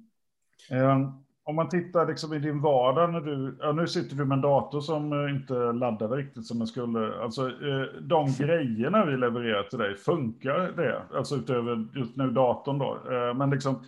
Om 1.44 1.56
man 1.56 1.68
tittar 1.68 2.06
liksom 2.06 2.34
i 2.34 2.38
din 2.38 2.60
vardag 2.60 3.12
när 3.12 3.20
du, 3.20 3.56
ja, 3.60 3.72
nu 3.72 3.86
sitter 3.86 4.16
du 4.16 4.24
med 4.24 4.36
en 4.36 4.40
dator 4.40 4.80
som 4.80 5.12
eh, 5.12 5.34
inte 5.34 5.54
laddade 5.54 6.16
riktigt 6.16 6.46
som 6.46 6.58
den 6.58 6.66
skulle. 6.66 7.22
Alltså 7.22 7.48
eh, 7.48 8.00
de 8.00 8.32
grejerna 8.38 9.04
vi 9.04 9.16
levererar 9.16 9.62
till 9.62 9.78
dig, 9.78 9.96
funkar 9.96 10.72
det? 10.76 11.02
Alltså 11.14 11.36
utöver 11.36 11.86
just 11.94 12.16
nu 12.16 12.30
datorn 12.30 12.78
då. 12.78 12.98
Eh, 13.12 13.34
men 13.34 13.50
liksom, 13.50 13.84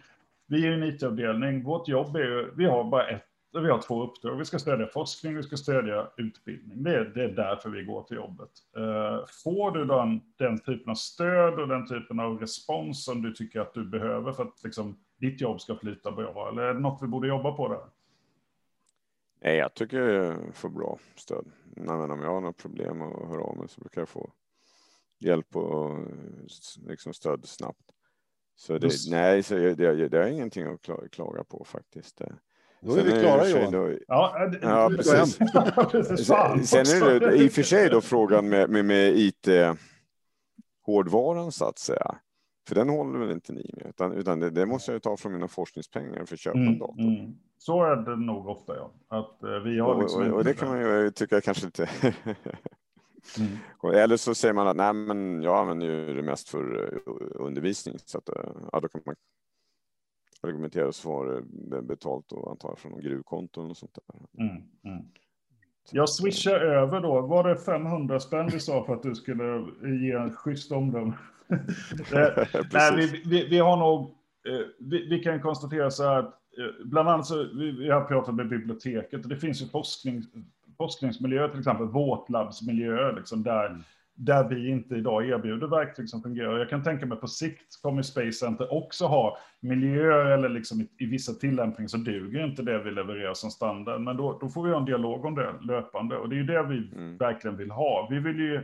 vi 0.47 0.67
är 0.67 0.73
en 0.73 0.83
IT-avdelning, 0.83 1.65
vårt 1.65 1.88
jobb 1.88 2.17
är 2.17 2.25
ju, 2.25 2.53
vi 2.57 2.65
har 2.65 2.85
bara 2.85 3.07
ett, 3.07 3.25
vi 3.53 3.71
har 3.71 3.79
två 3.79 4.05
uppdrag. 4.05 4.37
Vi 4.37 4.45
ska 4.45 4.59
stödja 4.59 4.87
forskning, 4.87 5.37
vi 5.37 5.43
ska 5.43 5.57
stödja 5.57 6.07
utbildning. 6.17 6.83
Det 6.83 6.95
är, 6.95 7.05
det 7.05 7.25
är 7.25 7.29
därför 7.29 7.71
vi 7.71 7.85
går 7.85 8.03
till 8.03 8.17
jobbet. 8.17 8.51
Får 9.45 9.71
du 9.71 9.85
den, 9.85 10.21
den 10.38 10.59
typen 10.59 10.91
av 10.91 10.95
stöd 10.95 11.61
och 11.61 11.69
den 11.69 11.87
typen 11.87 12.21
av 12.21 12.38
respons 12.38 13.05
som 13.05 13.23
du 13.23 13.33
tycker 13.33 13.61
att 13.61 13.75
du 13.75 13.85
behöver 13.85 14.33
för 14.33 14.43
att 14.43 14.65
liksom 14.65 14.97
ditt 15.23 15.41
jobb 15.41 15.61
ska 15.61 15.77
flyta 15.77 16.13
bra? 16.13 16.49
Eller 16.49 16.63
är 16.63 16.75
det 16.75 16.81
något 16.81 17.03
vi 17.03 17.07
borde 17.07 17.29
jobba 17.29 17.53
på 17.53 17.69
där? 17.69 17.81
Nej, 19.41 19.57
jag 19.57 19.75
tycker 19.75 19.99
jag 19.99 20.55
får 20.55 20.69
bra 20.69 20.99
stöd. 21.17 21.47
Men 21.77 22.11
om 22.11 22.21
jag 22.21 22.31
har 22.31 22.41
några 22.41 22.53
problem 22.53 23.03
och 23.03 23.29
hör 23.29 23.39
av 23.39 23.57
mig 23.57 23.69
så 23.69 23.81
brukar 23.81 24.01
jag 24.01 24.09
få 24.09 24.33
hjälp 25.19 25.57
och 25.57 25.99
liksom 26.87 27.15
stöd 27.15 27.45
snabbt. 27.45 27.79
Så 28.57 28.79
det, 28.79 28.91
nej, 29.11 29.43
så 29.43 29.55
det, 29.55 29.75
det, 29.75 30.09
det 30.09 30.19
är 30.19 30.27
ingenting 30.27 30.67
att 30.67 31.11
klaga 31.11 31.45
på 31.45 31.65
faktiskt. 31.65 32.23
Då 32.81 32.95
är 32.95 33.05
vi 33.05 33.11
klara 33.11 33.49
Johan. 33.49 33.73
Då, 33.73 33.99
ja, 34.09 34.49
det, 34.53 34.59
ja, 34.63 34.91
precis. 34.97 35.37
sen, 36.69 37.03
är 37.03 37.21
det 37.21 37.37
i 37.37 37.49
och 37.49 37.53
för 37.53 37.63
sig 37.63 37.89
då 37.89 38.01
frågan 38.01 38.49
med, 38.49 38.71
med, 38.71 38.85
med 38.85 39.17
IT 39.17 39.49
hårdvaran 40.87 41.53
så 41.53 41.65
att 41.65 41.79
säga. 41.79 42.17
För 42.68 42.75
den 42.75 42.88
håller 42.88 43.18
väl 43.18 43.31
inte 43.31 43.53
ni 43.53 43.70
med, 43.77 43.87
utan, 43.87 44.12
utan 44.12 44.40
det, 44.40 44.51
det, 44.51 44.66
måste 44.66 44.92
jag 44.92 45.03
ta 45.03 45.16
från 45.16 45.33
mina 45.33 45.48
forskningspengar 45.48 46.25
för 46.25 46.35
att 46.35 46.40
köpa 46.40 46.59
mm, 46.59 46.72
en 46.72 46.79
dator. 46.79 47.01
Mm. 47.01 47.35
Så 47.59 47.85
är 47.85 47.96
det 47.96 48.16
nog 48.16 48.46
ofta, 48.46 48.77
ja. 48.77 48.92
Att, 49.09 49.42
eh, 49.42 49.51
vi 49.51 49.79
har 49.79 50.01
liksom 50.01 50.22
och, 50.22 50.29
och, 50.29 50.35
och 50.35 50.44
det 50.44 50.55
kan 50.55 50.68
man 50.68 50.81
ju 50.81 51.11
tycka 51.11 51.40
kanske 51.40 51.64
lite... 51.66 51.90
mm. 53.38 53.94
Eller 53.94 54.16
så 54.16 54.35
säger 54.35 54.55
man 54.55 54.68
att 54.68 54.77
nej, 54.77 54.92
men 54.92 55.42
jag 55.42 55.59
använder 55.59 55.87
ju 55.87 56.14
det 56.14 56.22
mest 56.22 56.48
för 56.48 56.92
eh, 56.92 57.12
undervisning, 57.46 57.98
så 57.98 58.18
att 58.18 58.29
eh, 58.29 58.51
ja, 58.72 58.81
då 58.81 58.88
kan 58.88 59.01
man 59.07 59.14
argumentera 60.42 60.92
så 60.92 61.40
det 61.51 61.83
betalt 61.83 62.33
och 62.33 62.51
antar 62.51 62.75
från 62.77 63.01
gruvkonton 63.01 63.70
och 63.70 63.77
sånt 63.77 63.98
där. 64.07 64.44
Mm, 64.44 64.62
mm. 64.85 65.05
Jag 65.90 66.09
swishar 66.09 66.61
över 66.61 67.01
då. 67.01 67.21
Var 67.21 67.49
det 67.49 67.57
500 67.57 68.21
spänn 68.21 68.47
du 68.47 68.61
sa 68.61 68.85
för 68.85 68.95
att 68.95 69.03
du 69.03 69.14
skulle 69.14 69.66
ge 69.83 70.12
en 70.12 70.33
schysst 70.33 70.73
omdöme? 70.73 71.12
Eh, 72.12 72.45
nej, 72.73 72.97
vi, 72.97 73.23
vi, 73.27 73.49
vi, 73.49 73.59
har 73.59 73.77
nog, 73.77 74.01
eh, 74.49 74.66
vi, 74.79 75.09
vi, 75.09 75.18
kan 75.18 75.40
konstatera 75.40 75.90
så 75.90 76.05
här 76.05 76.18
att 76.18 76.25
eh, 76.25 76.85
bland 76.85 77.09
annat 77.09 77.27
så, 77.27 77.45
vi, 77.55 77.71
vi 77.71 77.90
har 77.90 78.05
pratat 78.05 78.35
med 78.35 78.49
biblioteket 78.49 79.25
och 79.25 79.29
det 79.29 79.37
finns 79.37 79.62
ju 79.62 79.66
forskning, 79.66 80.23
forskningsmiljöer, 80.77 81.49
till 81.49 81.59
exempel 81.59 81.87
våtlabbsmiljöer, 81.87 83.16
liksom 83.16 83.42
där, 83.42 83.66
mm. 83.66 83.83
Där 84.25 84.49
vi 84.49 84.69
inte 84.69 84.95
idag 84.95 85.29
erbjuder 85.29 85.67
verktyg 85.67 86.09
som 86.09 86.23
fungerar. 86.23 86.59
Jag 86.59 86.69
kan 86.69 86.83
tänka 86.83 87.07
mig 87.07 87.19
på 87.19 87.27
sikt 87.27 87.83
kommer 87.83 88.03
Space 88.03 88.33
Center 88.33 88.73
också 88.73 89.07
ha 89.07 89.39
miljöer 89.61 90.27
eller 90.27 90.49
liksom 90.49 90.81
i, 90.81 90.89
i 90.99 91.07
vissa 91.07 91.33
tillämpningar 91.33 91.89
så 91.89 91.97
duger 91.97 92.45
inte 92.45 92.63
det 92.63 92.83
vi 92.83 92.91
levererar 92.91 93.35
som 93.35 93.51
standard. 93.51 94.01
Men 94.01 94.17
då, 94.17 94.39
då 94.41 94.49
får 94.49 94.63
vi 94.63 94.71
ha 94.71 94.79
en 94.79 94.85
dialog 94.85 95.25
om 95.25 95.35
det 95.35 95.55
löpande 95.61 96.17
och 96.17 96.29
det 96.29 96.35
är 96.35 96.39
ju 96.39 96.47
det 96.47 96.63
vi 96.63 96.93
mm. 96.93 97.17
verkligen 97.17 97.57
vill 97.57 97.71
ha. 97.71 98.09
Vi 98.11 98.19
vill 98.19 98.39
ju 98.39 98.63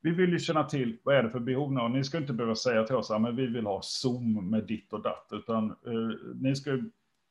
vi 0.00 0.10
vill 0.10 0.32
ju 0.32 0.38
känna 0.38 0.64
till 0.64 0.98
vad 1.02 1.16
är 1.16 1.22
det 1.22 1.30
för 1.30 1.40
behov 1.40 1.72
nu. 1.72 1.88
Ni 1.88 2.04
ska 2.04 2.18
inte 2.18 2.32
behöva 2.32 2.54
säga 2.54 2.84
till 2.84 2.96
oss 2.96 3.10
att 3.10 3.34
vi 3.34 3.46
vill 3.46 3.66
ha 3.66 3.82
Zoom 3.82 4.50
med 4.50 4.64
ditt 4.64 4.92
och 4.92 5.02
datt, 5.02 5.28
utan 5.32 5.70
uh, 5.70 6.10
ni 6.40 6.56
ska, 6.56 6.70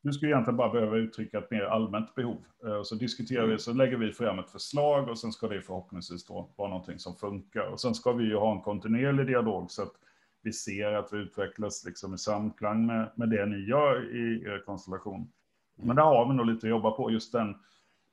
du 0.07 0.13
ska 0.13 0.25
egentligen 0.25 0.57
bara 0.57 0.69
behöva 0.69 0.97
uttrycka 0.97 1.37
ett 1.37 1.51
mer 1.51 1.61
allmänt 1.61 2.15
behov. 2.15 2.45
Eh, 2.65 2.73
och 2.73 2.87
så 2.87 2.95
diskuterar 2.95 3.47
vi, 3.47 3.57
så 3.57 3.73
lägger 3.73 3.97
vi 3.97 4.11
fram 4.11 4.39
ett 4.39 4.49
förslag 4.49 5.09
och 5.09 5.19
sen 5.19 5.31
ska 5.31 5.47
det 5.47 5.61
förhoppningsvis 5.61 6.25
då 6.25 6.49
vara 6.55 6.69
någonting 6.69 6.99
som 6.99 7.15
funkar. 7.15 7.71
Och 7.71 7.81
sen 7.81 7.95
ska 7.95 8.13
vi 8.13 8.23
ju 8.23 8.35
ha 8.35 8.55
en 8.55 8.61
kontinuerlig 8.61 9.27
dialog 9.27 9.71
så 9.71 9.83
att 9.83 9.93
vi 10.41 10.53
ser 10.53 10.91
att 10.91 11.13
vi 11.13 11.17
utvecklas 11.17 11.85
liksom 11.85 12.13
i 12.13 12.17
samklang 12.17 12.85
med, 12.85 13.11
med 13.15 13.29
det 13.29 13.45
ni 13.45 13.57
gör 13.57 14.15
i 14.15 14.43
er 14.43 14.63
konstellation. 14.65 15.31
Men 15.75 15.95
där 15.95 16.03
har 16.03 16.29
vi 16.29 16.35
nog 16.35 16.45
lite 16.45 16.67
att 16.67 16.71
jobba 16.71 16.91
på, 16.91 17.11
just 17.11 17.31
den, 17.31 17.55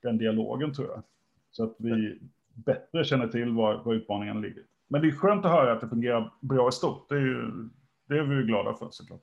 den 0.01 0.17
dialogen 0.17 0.73
tror 0.73 0.87
jag. 0.87 1.03
Så 1.51 1.63
att 1.63 1.75
vi, 1.77 2.19
bättre 2.53 3.03
känner 3.03 3.27
till 3.27 3.51
var, 3.51 3.83
var 3.83 3.93
utmaningen 3.93 4.41
ligger. 4.41 4.63
Men 4.87 5.01
det 5.01 5.07
är 5.07 5.11
skönt 5.11 5.45
att 5.45 5.51
höra 5.51 5.71
att 5.71 5.81
det 5.81 5.89
fungerar 5.89 6.33
bra 6.39 6.69
i 6.69 6.71
stort. 6.71 7.09
Det 7.09 7.15
är, 7.15 7.19
ju, 7.19 7.69
det 8.07 8.17
är 8.17 8.23
vi 8.23 8.43
glada 8.43 8.73
för 8.73 8.87
såklart. 8.91 9.21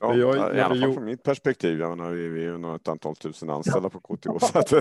Ja, 0.00 0.14
jag, 0.14 0.36
jag, 0.36 0.56
I 0.56 0.60
alla 0.60 0.80
fall 0.80 0.94
från 0.94 1.04
mitt 1.04 1.22
perspektiv. 1.22 1.80
Jag 1.80 1.98
menar, 1.98 2.10
vi, 2.10 2.28
vi 2.28 2.46
är 2.46 2.58
ju 2.58 2.74
ett 2.74 2.88
antal 2.88 3.16
tusen 3.16 3.50
anställda 3.50 3.90
ja. 3.92 4.00
på 4.00 4.16
KTH. 4.16 4.46
Så 4.46 4.58
att... 4.58 4.72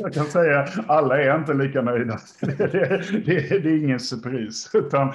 jag 0.00 0.14
kan 0.14 0.26
säga 0.26 0.68
alla 0.86 1.22
är 1.22 1.38
inte 1.38 1.54
lika 1.54 1.82
nöjda. 1.82 2.18
Det, 2.40 2.56
det, 2.56 3.02
det, 3.26 3.58
det 3.58 3.70
är 3.70 3.84
ingen 3.84 4.00
surpris. 4.00 4.70
Utan 4.74 5.12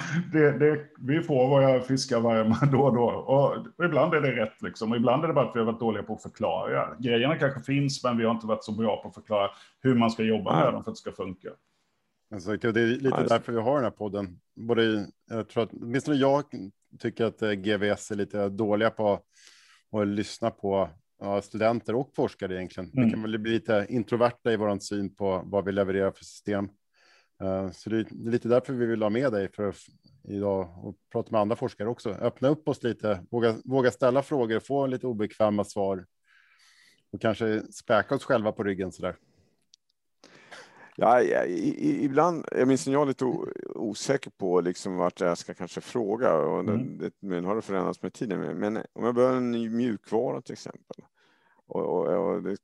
vi 0.98 1.22
får 1.22 1.48
våra 1.48 1.80
fiskar 1.80 2.20
varje 2.20 2.56
då 2.72 2.80
och 2.80 2.94
då. 2.94 3.04
Och 3.04 3.84
ibland 3.84 4.14
är 4.14 4.20
det 4.20 4.32
rätt. 4.32 4.62
Liksom. 4.62 4.90
Och 4.90 4.96
ibland 4.96 5.24
är 5.24 5.28
det 5.28 5.34
bara 5.34 5.48
att 5.48 5.56
vi 5.56 5.58
har 5.58 5.66
varit 5.66 5.80
dåliga 5.80 6.02
på 6.02 6.14
att 6.14 6.22
förklara. 6.22 6.88
Grejerna 6.98 7.36
kanske 7.36 7.60
finns, 7.60 8.04
men 8.04 8.18
vi 8.18 8.24
har 8.24 8.30
inte 8.30 8.46
varit 8.46 8.64
så 8.64 8.72
bra 8.72 9.02
på 9.02 9.08
att 9.08 9.14
förklara 9.14 9.50
hur 9.80 9.94
man 9.94 10.10
ska 10.10 10.22
jobba 10.22 10.64
med 10.64 10.72
dem 10.72 10.84
för 10.84 10.90
att 10.90 10.96
det 10.96 11.00
ska 11.00 11.12
funka. 11.12 11.48
Alltså, 12.34 12.56
det 12.56 12.80
är 12.80 12.86
lite 12.86 13.24
därför 13.28 13.52
vi 13.52 13.60
har 13.60 13.74
den 13.74 13.84
här 13.84 13.90
podden. 13.90 14.40
Både, 14.56 15.06
jag 15.30 15.48
tror 15.48 15.62
att, 15.62 15.70
åtminstone 15.72 16.16
jag 16.16 16.44
tycker 16.98 17.24
att 17.24 17.42
eh, 17.42 17.52
GVS 17.52 18.10
är 18.10 18.14
lite 18.14 18.48
dåliga 18.48 18.90
på 18.90 19.20
att 19.92 20.06
lyssna 20.06 20.50
på 20.50 20.90
ja, 21.20 21.42
studenter 21.42 21.94
och 21.94 22.14
forskare 22.14 22.56
egentligen. 22.56 22.90
Mm. 22.90 23.04
Det 23.04 23.14
kan 23.14 23.22
väl 23.22 23.38
bli 23.38 23.52
lite 23.52 23.86
introverta 23.88 24.52
i 24.52 24.56
vår 24.56 24.78
syn 24.78 25.14
på 25.14 25.42
vad 25.44 25.64
vi 25.64 25.72
levererar 25.72 26.10
för 26.10 26.24
system. 26.24 26.68
Uh, 27.42 27.70
så 27.70 27.90
det 27.90 27.96
är 27.96 28.30
lite 28.30 28.48
därför 28.48 28.72
vi 28.72 28.86
vill 28.86 29.02
ha 29.02 29.10
med 29.10 29.32
dig 29.32 29.52
för 29.52 29.74
idag 30.28 30.84
och 30.84 30.96
prata 31.12 31.30
med 31.30 31.40
andra 31.40 31.56
forskare 31.56 31.88
också. 31.88 32.10
Öppna 32.10 32.48
upp 32.48 32.68
oss 32.68 32.82
lite, 32.82 33.24
våga, 33.30 33.56
våga 33.64 33.90
ställa 33.90 34.22
frågor, 34.22 34.60
få 34.60 34.86
lite 34.86 35.06
obekväma 35.06 35.64
svar 35.64 36.06
och 37.12 37.20
kanske 37.20 37.62
späka 37.72 38.14
oss 38.14 38.24
själva 38.24 38.52
på 38.52 38.64
ryggen 38.64 38.92
så 38.92 39.02
där. 39.02 39.16
Ja, 40.96 41.22
ibland, 41.22 42.44
jag 42.52 42.68
minns 42.68 42.86
jag 42.86 43.02
är 43.02 43.06
lite 43.06 43.24
osäker 43.74 44.30
på 44.30 44.60
liksom 44.60 44.96
vart 44.96 45.20
jag 45.20 45.38
ska 45.38 45.54
kanske 45.54 45.80
fråga 45.80 46.34
och 46.34 46.60
mm. 46.60 46.98
det, 46.98 47.12
men 47.20 47.44
har 47.44 47.56
det 47.56 47.62
förändrats 47.62 48.02
med 48.02 48.12
tiden. 48.12 48.58
Men 48.58 48.76
om 48.92 49.04
jag 49.04 49.14
börjar 49.14 49.36
en 49.36 49.50
ny 49.50 49.70
mjukvara 49.70 50.40
till 50.40 50.52
exempel. 50.52 51.04
Och, 51.66 51.82
och, 51.82 52.34
och 52.34 52.42
det, 52.42 52.56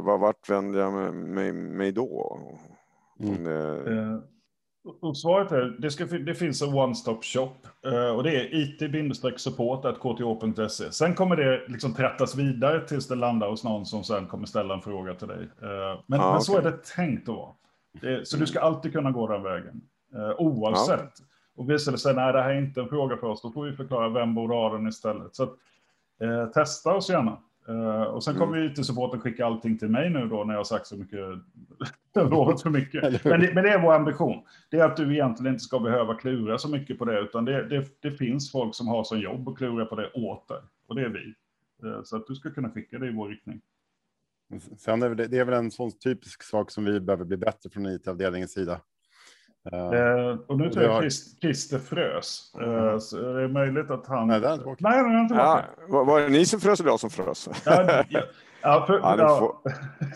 vart 0.00 0.50
vänder 0.50 0.80
jag 0.80 0.92
mig, 0.92 1.12
mig, 1.12 1.52
mig 1.52 1.92
då? 1.92 2.40
Mm. 3.20 3.44
Det... 3.44 4.22
Svaret 5.14 5.52
är, 5.52 5.76
det, 5.78 5.90
ska, 5.90 6.04
det 6.04 6.34
finns 6.34 6.62
en 6.62 6.68
one-stop 6.68 7.22
shop 7.22 7.52
eh, 7.86 8.16
och 8.16 8.22
det 8.22 8.36
är 8.36 8.54
it-support.kth.se. 8.54 10.92
Sen 10.92 11.14
kommer 11.14 11.36
det 11.36 11.68
liksom 11.68 11.94
trättas 11.94 12.36
vidare 12.36 12.88
tills 12.88 13.08
det 13.08 13.14
landar 13.14 13.50
hos 13.50 13.64
någon 13.64 13.86
som 13.86 14.04
sen 14.04 14.26
kommer 14.26 14.46
ställa 14.46 14.74
en 14.74 14.80
fråga 14.80 15.14
till 15.14 15.28
dig. 15.28 15.48
Eh, 15.62 16.00
men, 16.06 16.20
ah, 16.20 16.32
men 16.32 16.40
så 16.40 16.58
är 16.58 16.62
det 16.62 16.84
tänkt 16.84 17.28
att 17.28 17.34
vara. 17.34 17.52
Det, 18.00 18.28
så 18.28 18.36
du 18.36 18.46
ska 18.46 18.60
alltid 18.60 18.92
kunna 18.92 19.10
gå 19.10 19.28
den 19.28 19.42
vägen, 19.42 19.80
eh, 20.14 20.30
oavsett. 20.38 21.00
Ah. 21.00 21.24
Och 21.56 21.70
visar 21.70 21.92
det 21.92 21.98
sig, 21.98 22.14
nej 22.14 22.32
det 22.32 22.42
här 22.42 22.50
är 22.50 22.58
inte 22.58 22.80
en 22.80 22.88
fråga 22.88 23.16
för 23.16 23.26
oss, 23.26 23.42
då 23.42 23.50
får 23.50 23.64
vi 23.64 23.72
förklara 23.72 24.08
vem 24.08 24.34
borde 24.34 24.54
ha 24.54 24.72
den 24.72 24.86
istället. 24.86 25.34
Så 25.34 25.42
att, 25.42 25.52
eh, 26.22 26.46
testa 26.46 26.94
oss 26.94 27.10
gärna. 27.10 27.38
Uh, 27.68 28.02
och 28.02 28.24
sen 28.24 28.34
kommer 28.34 28.56
mm. 28.56 28.72
IT-supporten 28.72 29.20
skicka 29.20 29.46
allting 29.46 29.78
till 29.78 29.88
mig 29.88 30.10
nu 30.10 30.26
då 30.26 30.44
när 30.44 30.54
jag 30.54 30.58
har 30.60 30.64
sagt 30.64 30.86
så 30.86 30.96
mycket, 30.96 31.20
lovat 32.30 32.62
för 32.62 32.70
mycket. 32.70 33.24
Men 33.24 33.40
det, 33.40 33.54
men 33.54 33.64
det, 33.64 33.70
är 33.70 33.82
vår 33.82 33.92
ambition. 33.92 34.42
Det 34.70 34.78
är 34.78 34.84
att 34.84 34.96
du 34.96 35.12
egentligen 35.12 35.52
inte 35.52 35.64
ska 35.64 35.78
behöva 35.78 36.14
klura 36.14 36.58
så 36.58 36.68
mycket 36.68 36.98
på 36.98 37.04
det, 37.04 37.20
utan 37.20 37.44
det, 37.44 37.68
det, 37.68 37.86
det 38.00 38.10
finns 38.10 38.52
folk 38.52 38.74
som 38.74 38.88
har 38.88 39.04
som 39.04 39.20
jobb 39.20 39.48
att 39.48 39.56
klura 39.56 39.86
på 39.86 39.96
det 39.96 40.10
åt 40.14 40.48
dig. 40.48 40.60
Och 40.86 40.94
det 40.94 41.02
är 41.02 41.08
vi. 41.08 41.34
Uh, 41.88 42.02
så 42.02 42.16
att 42.16 42.26
du 42.26 42.34
ska 42.34 42.50
kunna 42.50 42.70
skicka 42.70 42.98
det 42.98 43.08
i 43.08 43.12
vår 43.12 43.28
riktning. 43.28 43.60
Sen 44.78 45.02
är 45.02 45.14
det, 45.14 45.26
det 45.26 45.38
är 45.38 45.44
väl 45.44 45.54
en 45.54 45.70
sån 45.70 45.92
typisk 45.92 46.42
sak 46.42 46.70
som 46.70 46.84
vi 46.84 47.00
behöver 47.00 47.24
bli 47.24 47.36
bättre 47.36 47.70
från 47.70 47.86
IT-avdelningens 47.86 48.52
sida. 48.52 48.80
Uh, 49.72 50.40
och 50.48 50.58
nu 50.58 50.70
tror 50.70 50.84
jag 50.84 50.92
har... 50.92 51.08
Christer 51.40 51.78
frös. 51.78 52.52
Uh, 52.60 52.98
så 52.98 53.28
är 53.28 53.34
det 53.34 53.48
möjligt 53.48 53.90
att 53.90 54.06
han... 54.06 54.28
Nej, 54.28 54.40
det 54.40 54.48
är 54.48 54.54
inte 54.54 54.76
Nej, 54.78 55.02
nej, 55.02 55.22
inte 55.22 55.34
ja, 55.34 55.64
var, 55.88 56.04
var 56.04 56.20
det 56.20 56.28
ni 56.28 56.46
som 56.46 56.60
frös 56.60 56.80
eller 56.80 56.90
jag 56.90 57.00
som 57.00 57.10
frös? 57.10 57.48
Ja, 57.64 58.04
ja, 58.08 58.22
ja, 58.62 58.86
för, 58.86 58.98
ja, 58.98 59.16
ja. 59.18 59.38
Får... 59.38 59.72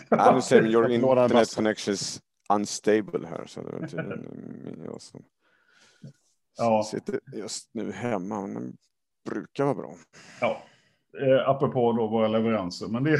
ja, 0.17 0.31
nu 0.35 0.41
säger 0.41 0.63
your 0.63 0.91
internet 0.91 1.55
connection 1.55 1.93
is 1.93 2.21
unstable 2.53 3.27
här. 3.27 3.43
Så 3.45 3.61
det 3.61 3.77
är 3.77 3.83
inte 3.83 4.83
jag 4.85 5.01
som 5.01 5.21
ja. 6.57 6.83
sitter 6.83 7.19
just 7.33 7.69
nu 7.73 7.91
hemma. 7.91 8.41
Men 8.41 8.53
den 8.53 8.77
brukar 9.29 9.63
vara 9.63 9.75
bra. 9.75 9.95
Ja, 10.41 10.61
eh, 11.21 11.49
apropå 11.49 11.91
då 11.91 12.07
våra 12.07 12.27
leveranser. 12.27 12.87
Men 12.87 13.03
det... 13.03 13.19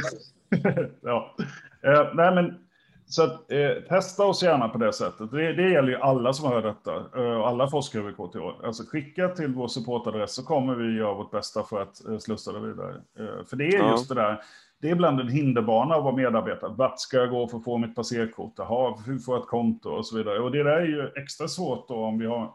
ja. 1.02 1.36
Eh, 1.82 2.14
nej, 2.14 2.34
men 2.34 2.67
så 3.08 3.22
att, 3.22 3.52
eh, 3.52 3.82
testa 3.88 4.24
oss 4.24 4.42
gärna 4.42 4.68
på 4.68 4.78
det 4.78 4.92
sättet. 4.92 5.30
Det, 5.30 5.52
det 5.52 5.70
gäller 5.70 5.88
ju 5.88 5.96
alla 5.96 6.32
som 6.32 6.52
hör 6.52 6.62
detta, 6.62 6.96
eh, 6.96 7.40
alla 7.40 7.68
forskare 7.68 8.02
vid 8.02 8.16
KTH. 8.16 8.66
Alltså 8.66 8.82
skicka 8.82 9.28
till 9.28 9.54
vår 9.54 9.68
supportadress 9.68 10.34
så 10.34 10.44
kommer 10.44 10.74
vi 10.74 10.96
göra 10.96 11.14
vårt 11.14 11.30
bästa 11.30 11.62
för 11.62 11.82
att 11.82 12.08
eh, 12.08 12.18
slussa 12.18 12.52
det 12.52 12.60
vidare. 12.60 12.94
Eh, 13.18 13.44
för 13.46 13.56
det 13.56 13.68
är 13.68 13.78
ja. 13.78 13.90
just 13.90 14.08
det 14.08 14.14
där, 14.14 14.42
det 14.80 14.88
är 14.88 14.92
ibland 14.92 15.20
en 15.20 15.28
hinderbana 15.28 15.94
att 15.94 16.04
vara 16.04 16.16
medarbetare. 16.16 16.74
Vart 16.76 16.98
ska 16.98 17.16
jag 17.16 17.30
gå 17.30 17.48
för 17.48 17.58
att 17.58 17.64
få 17.64 17.78
mitt 17.78 17.94
passerkort? 17.94 18.52
Jaha, 18.56 18.98
hur 19.06 19.18
får 19.18 19.34
jag 19.34 19.42
ett 19.42 19.48
konto 19.48 19.90
och 19.90 20.06
så 20.06 20.16
vidare. 20.16 20.40
Och 20.40 20.50
det 20.50 20.62
där 20.62 20.76
är 20.76 20.86
ju 20.86 21.10
extra 21.16 21.48
svårt 21.48 21.88
då 21.88 21.94
om 21.94 22.18
vi 22.18 22.26
har 22.26 22.54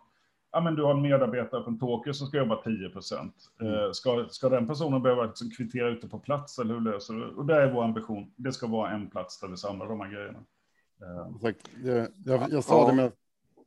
ja, 0.53 0.61
men 0.61 0.75
du 0.75 0.83
har 0.83 0.91
en 0.91 1.01
medarbetare 1.01 1.63
från 1.63 1.79
Tokyo 1.79 2.13
som 2.13 2.27
ska 2.27 2.37
jobba 2.37 2.61
10 2.61 2.89
procent. 2.89 3.35
Mm. 3.61 3.73
Eh, 3.73 3.91
ska, 3.91 4.25
ska 4.29 4.49
den 4.49 4.67
personen 4.67 5.01
behöva 5.01 5.25
liksom 5.25 5.49
kvittera 5.49 5.89
ute 5.89 6.07
på 6.07 6.19
plats 6.19 6.59
eller 6.59 6.73
hur 6.73 6.81
löser 6.81 7.13
du 7.13 7.25
Och 7.25 7.45
det 7.45 7.61
är 7.61 7.73
vår 7.73 7.83
ambition. 7.83 8.33
Det 8.35 8.51
ska 8.51 8.67
vara 8.67 8.91
en 8.91 9.09
plats 9.09 9.39
där 9.39 9.47
vi 9.47 9.57
samlar 9.57 9.87
de 9.87 9.99
här 9.99 10.11
grejerna. 10.11 10.39
Eh. 11.01 11.53
Jag, 11.83 12.07
jag, 12.25 12.51
jag 12.51 12.63
sa 12.63 12.87
det 12.87 12.95
med, 12.95 13.11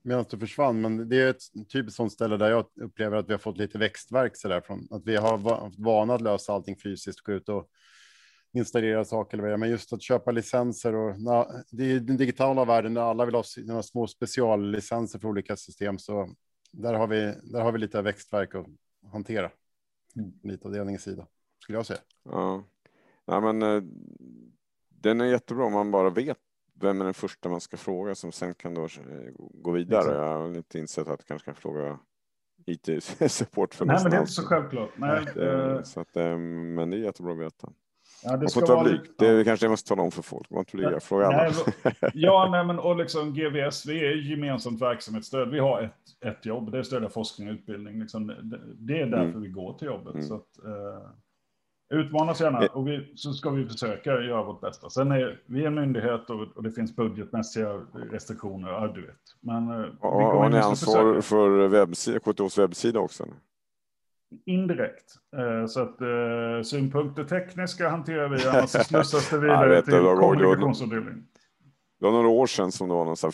medan 0.03 0.25
du 0.31 0.39
försvann, 0.39 0.81
men 0.81 1.09
det 1.09 1.17
är 1.17 1.31
ett 1.31 1.69
typiskt 1.73 1.97
sånt 1.97 2.13
ställe 2.13 2.37
där 2.37 2.51
jag 2.51 2.67
upplever 2.81 3.17
att 3.17 3.29
vi 3.29 3.33
har 3.33 3.39
fått 3.39 3.59
lite 3.59 3.79
växtverk 3.79 4.37
så 4.37 4.49
där 4.49 4.61
från 4.61 4.89
att 4.91 5.03
vi 5.05 5.17
har 5.17 5.39
haft 5.39 5.79
vana 5.79 6.15
att 6.15 6.21
lösa 6.21 6.53
allting 6.53 6.77
fysiskt, 6.77 7.21
gå 7.21 7.33
ut 7.33 7.49
och 7.49 7.69
installera 8.53 9.05
saker 9.05 9.39
eller 9.39 9.57
men 9.57 9.71
just 9.71 9.93
att 9.93 10.03
köpa 10.03 10.31
licenser 10.31 10.95
och 10.95 11.21
na, 11.21 11.47
det 11.71 11.93
är 11.93 12.01
den 12.01 12.17
digitala 12.17 12.65
världen 12.65 12.95
där 12.95 13.03
alla 13.03 13.25
vill 13.25 13.35
ha 13.35 13.43
sina 13.43 13.83
små 13.83 14.07
speciallicenser 14.07 15.19
för 15.19 15.29
olika 15.29 15.57
system 15.57 15.99
så 15.99 16.29
där 16.73 16.95
har 16.95 17.07
vi, 17.07 17.35
där 17.43 17.61
har 17.61 17.73
vi 17.73 17.79
lite 17.79 18.03
växtverk 18.03 18.55
att 18.55 18.67
hantera. 19.13 19.51
Mm. 20.17 20.33
Lite 20.43 20.69
av 20.69 20.75
delningens 20.75 21.03
sida 21.03 21.27
skulle 21.63 21.79
jag 21.79 21.87
säga. 21.87 22.01
Ja, 22.25 22.65
ja 23.25 23.41
men 23.41 23.63
eh, 23.63 23.83
den 24.89 25.21
är 25.21 25.25
jättebra 25.25 25.65
om 25.65 25.73
man 25.73 25.91
bara 25.91 26.11
vet 26.11 26.39
vem 26.81 27.01
är 27.01 27.05
den 27.05 27.15
första 27.15 27.49
man 27.49 27.61
ska 27.61 27.77
fråga 27.77 28.15
som 28.15 28.33
sen 28.33 28.55
kan 28.55 28.75
då 28.75 28.85
eh, 28.85 29.33
gå 29.37 29.71
vidare. 29.71 30.15
Jag 30.15 30.39
har 30.39 30.57
inte 30.57 30.79
insett 30.79 31.09
att 31.09 31.21
jag 31.21 31.27
kanske 31.27 31.45
kan 31.45 31.55
fråga 31.55 31.99
IT-support 32.67 33.75
för 33.75 33.85
Nej, 33.85 33.99
men 34.03 34.11
det 34.11 34.17
är 34.17 34.21
inte 34.21 34.33
så 34.33 34.43
självklart. 34.43 34.91
Nej, 34.97 35.27
det, 35.35 35.85
så 35.85 36.01
att, 36.01 36.15
men 36.15 36.91
det 36.91 36.97
är 36.97 37.01
jättebra 37.01 37.33
att 37.33 37.39
veta. 37.39 37.73
Ja, 38.29 38.33
det 38.33 38.39
man 38.39 38.49
får 38.51 38.63
inte 38.63 38.91
blyg. 38.91 39.01
Det 39.19 39.27
är 39.27 39.45
kanske 39.45 39.67
jag 39.67 39.71
måste 39.71 39.89
tala 39.89 40.03
om 40.03 40.11
för 40.11 40.23
folk. 40.23 40.51
Man 40.51 40.59
inte 40.59 40.77
blyga. 40.77 41.01
Fråga 41.01 41.27
alla. 41.27 41.53
ja, 42.15 42.49
nej, 42.51 42.65
men 42.65 42.79
och 42.79 42.97
liksom 42.97 43.35
GVS, 43.35 43.87
vi 43.87 44.07
är 44.07 44.31
gemensamt 44.31 44.83
verksamhetsstöd. 44.83 45.51
Vi 45.51 45.59
har 45.59 45.83
ett, 45.83 46.27
ett 46.31 46.47
jobb, 46.47 46.73
det 46.73 46.79
är 46.79 46.83
stödja 46.83 47.09
forskning 47.09 47.49
och 47.49 47.55
utbildning. 47.55 48.01
Liksom, 48.01 48.27
det, 48.27 48.61
det 48.79 49.01
är 49.01 49.07
därför 49.07 49.25
mm. 49.25 49.43
vi 49.43 49.49
går 49.49 49.79
till 49.79 49.87
jobbet. 49.87 50.15
Mm. 50.15 50.27
Så 50.27 50.35
att, 50.35 50.65
eh, 50.65 51.11
utmanas 51.99 52.41
gärna 52.41 52.65
eh. 52.65 52.77
och 52.77 52.89
vi, 52.89 53.13
så 53.17 53.33
ska 53.33 53.51
vi 53.51 53.67
försöka 53.67 54.11
göra 54.11 54.43
vårt 54.43 54.61
bästa. 54.61 54.91
Sen 54.91 55.13
är 55.13 55.43
vi 55.47 55.65
en 55.65 55.75
myndighet 55.75 56.31
och, 56.31 56.57
och 56.57 56.63
det 56.63 56.73
finns 56.73 56.97
budgetmässiga 56.97 57.81
restriktioner, 58.11 58.69
ja, 58.69 58.93
du 58.95 59.07
vet. 59.07 59.17
Men 59.41 59.71
eh, 59.71 59.87
ja, 60.01 60.39
har 60.39 60.49
ni 60.49 60.59
ansvar 60.59 61.21
för 61.21 61.69
webbsida, 61.69 62.19
KTHs 62.19 62.59
webbsida 62.59 63.01
också? 63.01 63.27
Indirekt. 64.47 65.15
Eh, 65.37 65.67
så 65.67 65.81
att 65.81 66.01
eh, 66.01 66.63
synpunkter 66.63 67.25
tekniska 67.25 67.89
hanterar 67.89 68.29
vi, 68.29 68.47
annars 68.49 68.71
slussas 68.87 69.31
det 69.31 69.39
vidare 69.39 69.83
till 69.83 69.95
kommunikationsavdelningen. 69.95 71.27
Det 71.99 72.05
var 72.05 72.13
några 72.13 72.29
år 72.29 72.47
sedan 72.47 72.73
som 72.73 72.89
det 72.89 72.95
var 72.95 73.05
någon 73.05 73.33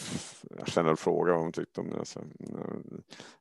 generell 0.67 0.97
fråga 0.97 1.33
vad 1.33 1.43
de 1.43 1.53
tyckte 1.53 1.81
om 1.81 1.91
det. 1.91 2.05
Så, 2.05 2.21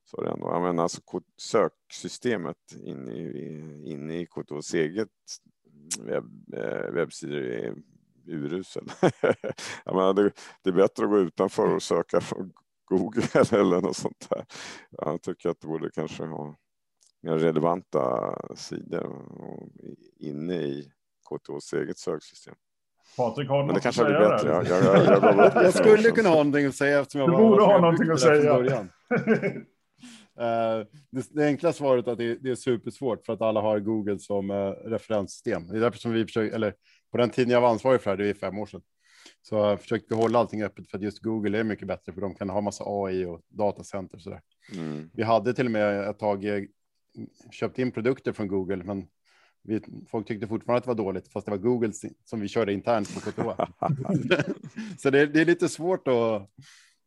så 0.06 0.22
det 0.22 0.32
ändå. 0.32 0.48
Jag 0.48 0.62
menar, 0.62 0.84
alltså, 0.84 1.02
söksystemet 1.38 2.58
inne 2.84 3.12
i, 3.12 3.84
inne 3.86 4.22
i 4.22 4.26
KTHs 4.26 4.74
eget 4.74 5.10
webb, 6.00 6.54
eh, 6.54 6.92
webbsidor 6.94 7.42
är 7.42 7.76
urusel. 8.28 8.84
jag 9.86 9.96
menar, 9.96 10.14
det, 10.14 10.32
det, 10.64 10.70
är 10.70 10.74
bättre 10.74 11.04
att 11.04 11.10
gå 11.10 11.20
utanför 11.20 11.76
och 11.76 11.84
söka 11.84 12.22
på 12.22 12.50
Google 12.86 13.24
eller 13.52 13.82
något 13.82 13.98
sånt 13.98 14.28
där. 14.30 14.46
Jag 14.90 15.22
tycker 15.22 15.50
att 15.50 15.62
det 15.62 15.68
borde 15.68 15.92
kanske 15.92 16.26
ha 16.26 16.56
mer 17.22 17.38
relevanta 17.38 18.36
sidor 18.56 19.26
inne 20.20 20.54
i 20.54 20.92
KTHs 21.30 21.74
eget 21.74 21.98
söksystem. 21.98 22.56
Patrik, 23.18 23.50
har 23.50 23.60
du 23.60 23.66
Men 23.66 23.76
det 23.76 23.82
kanske 23.82 24.06
blir 24.06 24.20
bättre. 24.20 24.50
Jag, 24.50 24.68
jag, 24.68 24.84
jag, 24.84 25.24
jag, 25.24 25.52
jag 25.64 25.74
skulle 25.74 26.12
kunna 26.12 26.30
ha 26.30 26.36
någonting 26.36 26.66
att 26.66 26.76
säga 26.76 27.00
eftersom 27.00 27.22
jag 27.22 27.30
du 27.30 27.38
borde 27.38 27.64
ha 27.64 27.82
någonting 27.82 28.10
att 28.10 28.20
säga. 28.20 28.60
uh, 28.60 28.68
det, 31.12 31.28
det, 31.32 31.46
enkla 31.46 31.74
svaret 31.74 32.08
är 32.08 32.12
att 32.12 32.18
det, 32.18 32.36
det, 32.36 32.52
är 32.52 32.56
supersvårt 32.56 33.26
för 33.26 33.34
att 33.34 33.42
alla 33.42 33.62
har 33.62 33.80
Google 33.80 34.20
som 34.20 34.52
uh, 34.52 34.72
referenssystem. 34.72 35.68
Det 35.68 35.78
är 35.78 35.82
därför 35.82 36.00
som 36.00 36.12
vi 36.12 36.26
försöker, 36.26 36.56
eller 36.56 36.74
på 37.12 37.18
den 37.18 37.30
tiden 37.30 37.54
jag 37.54 37.62
var 37.62 37.70
ansvarig 37.70 38.02
för 38.02 38.18
det, 38.18 38.24
det 38.24 38.30
är 38.30 38.34
fem 38.34 38.60
år 38.60 38.66
sedan, 38.66 38.82
så 39.42 39.78
försökte 39.78 40.16
vi 40.16 40.22
hålla 40.22 40.40
allting 40.40 40.64
öppet 40.64 40.90
för 40.90 40.98
att 40.98 41.04
just 41.04 41.20
Google 41.20 41.60
är 41.60 41.64
mycket 41.64 41.88
bättre 41.88 42.14
för 42.14 42.22
de 42.22 42.36
kan 42.36 42.50
ha 42.50 42.62
massa 42.62 42.84
AI 42.88 43.26
och 43.26 43.42
datacenter 43.50 44.16
och 44.16 44.22
så 44.22 44.30
där. 44.30 44.42
Mm. 44.74 45.10
Vi 45.14 45.24
hade 45.24 45.54
till 45.54 45.66
och 45.66 45.72
med 45.72 46.10
ett 46.10 46.20
tag 46.20 46.46
eh, 46.46 46.64
köpt 47.52 47.80
in 47.80 47.92
produkter 47.92 48.34
från 48.34 48.48
Google, 48.48 48.84
men 48.84 49.08
vi, 49.64 49.82
folk 50.12 50.28
tyckte 50.28 50.48
fortfarande 50.48 50.78
att 50.78 50.84
det 50.84 50.88
var 50.88 50.96
dåligt, 50.96 51.28
fast 51.32 51.46
det 51.46 51.52
var 51.52 51.58
Google 51.58 51.92
som 52.26 52.40
vi 52.40 52.48
körde 52.48 52.74
internt 52.74 53.14
på 53.14 53.20
KTH. 53.20 53.64
så 54.98 55.10
det, 55.10 55.26
det, 55.26 55.42
är 55.42 55.46
lite 55.46 55.70
svårt 55.70 56.08
att, 56.08 56.16
att 56.16 56.48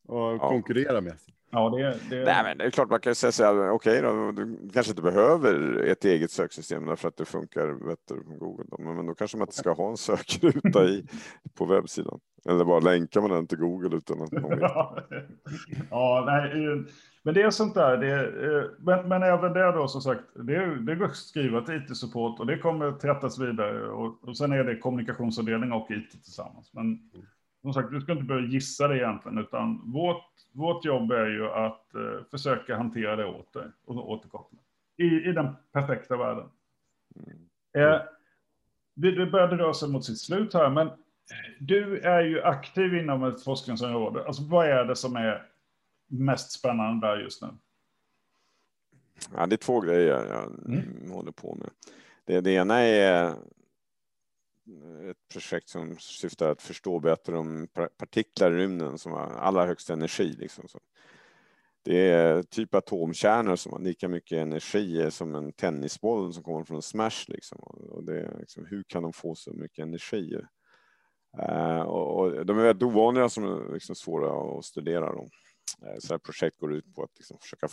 ja. 0.09 0.49
konkurrera 0.49 1.01
med. 1.01 1.17
Ja, 1.51 1.71
det, 1.71 1.99
det... 2.11 2.25
Nej, 2.25 2.45
men 2.45 2.59
det 2.59 2.65
är 2.65 2.71
klart 2.71 2.91
man 2.91 3.01
kan 3.01 3.15
säga 3.15 3.33
så 3.33 3.45
här, 3.45 3.71
okej 3.71 3.99
okay 3.99 4.01
då, 4.01 4.33
du 4.33 4.71
kanske 4.73 4.93
inte 4.93 5.03
behöver 5.03 5.77
ett 5.77 6.05
eget 6.05 6.31
söksystem 6.31 6.87
därför 6.87 7.09
att 7.09 7.17
det 7.17 7.25
funkar 7.25 7.87
bättre 7.87 8.25
på 8.25 8.35
Google. 8.35 8.65
Då. 8.71 8.83
Men, 8.83 8.97
men 8.97 9.07
då 9.07 9.15
kanske 9.15 9.37
man 9.37 9.47
inte 9.47 9.57
ska 9.57 9.73
ha 9.73 9.91
en 9.91 9.97
sökruta 9.97 10.85
i, 10.85 11.07
på 11.55 11.65
webbsidan. 11.65 12.21
Eller 12.49 12.65
bara 12.65 12.81
länka 12.81 13.21
man 13.21 13.31
den 13.31 13.47
till 13.47 13.59
Google 13.59 13.97
utan 13.97 14.23
att 14.23 14.33
någon 14.33 14.51
vet. 14.51 14.61
ja, 15.91 16.25
nej, 16.27 16.85
men 17.25 17.35
det 17.35 17.43
är 17.43 17.51
sånt 17.51 17.75
där. 17.75 18.05
Är, 18.05 18.71
men, 18.79 19.09
men 19.09 19.23
även 19.23 19.53
det 19.53 19.73
då 19.73 19.89
som 19.89 20.01
sagt, 20.01 20.23
det, 20.35 20.77
det 20.77 20.95
går 20.95 21.05
att 21.05 21.17
skriva 21.17 21.61
till 21.61 21.75
IT-support 21.75 22.41
och 22.41 22.47
det 22.47 22.59
kommer 22.59 22.87
att 22.87 23.05
rättas 23.05 23.39
vidare. 23.39 23.89
Och, 23.89 24.29
och 24.29 24.37
sen 24.37 24.53
är 24.53 24.65
det 24.65 24.77
kommunikationsavdelning 24.77 25.73
och 25.73 25.91
IT 25.91 26.11
tillsammans. 26.11 26.73
Men 26.73 27.11
som 27.63 27.73
sagt, 27.73 27.91
du 27.91 28.01
ska 28.01 28.13
inte 28.13 28.25
börja 28.25 28.47
gissa 28.47 28.89
det 28.89 28.99
egentligen, 28.99 29.39
utan 29.39 29.93
vårt, 29.93 30.25
vårt 30.53 30.85
jobb 30.85 31.13
är 31.13 31.27
ju 31.27 31.51
att 31.51 31.87
uh, 31.95 32.25
försöka 32.31 32.77
hantera 32.77 33.17
det 33.17 33.27
åt 33.27 33.53
dig 33.53 33.67
och 33.87 34.11
återkoppla 34.11 34.59
i, 34.97 35.05
i 35.05 35.33
den 35.33 35.57
perfekta 35.73 36.17
världen. 36.17 36.49
Mm. 37.17 37.93
Eh, 37.93 38.01
det 38.95 39.27
började 39.27 39.57
röra 39.57 39.75
sig 39.75 39.89
mot 39.89 40.05
sitt 40.05 40.21
slut 40.21 40.55
här, 40.55 40.71
men 40.71 40.91
du 41.61 41.99
är 41.99 42.23
ju 42.23 42.43
aktiv 42.43 42.95
inom 42.95 43.25
ett 43.25 43.45
forskningsområde. 43.45 44.27
Alltså 44.27 44.43
vad 44.43 44.67
är 44.67 44.85
det 44.85 44.97
som 44.97 45.17
är 45.17 45.47
mest 46.07 46.53
spännande 46.53 47.07
där 47.07 47.17
just 47.17 47.43
nu? 47.43 47.49
Ja, 49.35 49.47
det 49.47 49.55
är 49.55 49.57
två 49.57 49.81
grejer 49.81 50.09
jag 50.09 50.45
mm. 50.67 51.11
håller 51.11 51.33
på 51.33 51.55
med. 51.55 51.71
Det, 52.25 52.41
det 52.41 52.51
ena 52.51 52.79
är 52.79 53.35
ett 55.11 55.29
projekt 55.33 55.69
som 55.69 55.97
syftar 55.99 56.51
att 56.51 56.63
förstå 56.63 57.01
bättre 57.01 57.39
om 57.39 57.69
partiklar 57.97 58.53
i 58.53 58.57
rymden 58.57 58.99
som 58.99 59.13
har 59.13 59.31
allra 59.31 59.67
högsta 59.67 59.93
energi. 59.93 60.37
Liksom. 60.39 60.69
Så 60.69 60.79
det 61.83 62.11
är 62.11 62.43
typ 62.43 62.75
atomkärnor 62.75 63.57
som 63.57 63.73
har 63.73 63.81
lika 63.81 64.09
mycket 64.09 64.39
energi 64.39 65.11
som 65.11 65.35
en 65.35 65.53
tennisboll 65.53 66.33
som 66.33 66.43
kommer 66.43 66.65
från 66.65 66.83
Smash. 66.83 67.25
Liksom. 67.29 67.59
Och 67.59 68.05
det 68.05 68.21
är 68.21 68.39
liksom, 68.39 68.67
hur 68.67 68.83
kan 68.83 69.03
de 69.03 69.13
få 69.13 69.35
så 69.35 69.53
mycket 69.53 69.83
energi? 69.83 70.39
Uh, 71.39 71.81
och, 71.81 72.19
och, 72.19 72.47
de 72.47 72.59
är 72.59 72.63
väldigt 72.63 72.83
ovanliga 72.83 73.29
som 73.29 73.45
är 73.45 73.73
liksom 73.73 73.95
svåra 73.95 74.59
att 74.59 74.65
studera. 74.65 75.13
Dem. 75.13 75.29
Uh, 75.83 75.99
så 75.99 76.15
här 76.15 76.19
projekt 76.19 76.59
går 76.59 76.75
ut 76.75 76.95
på 76.95 77.03
att 77.03 77.19
liksom 77.19 77.39
försöka 77.39 77.69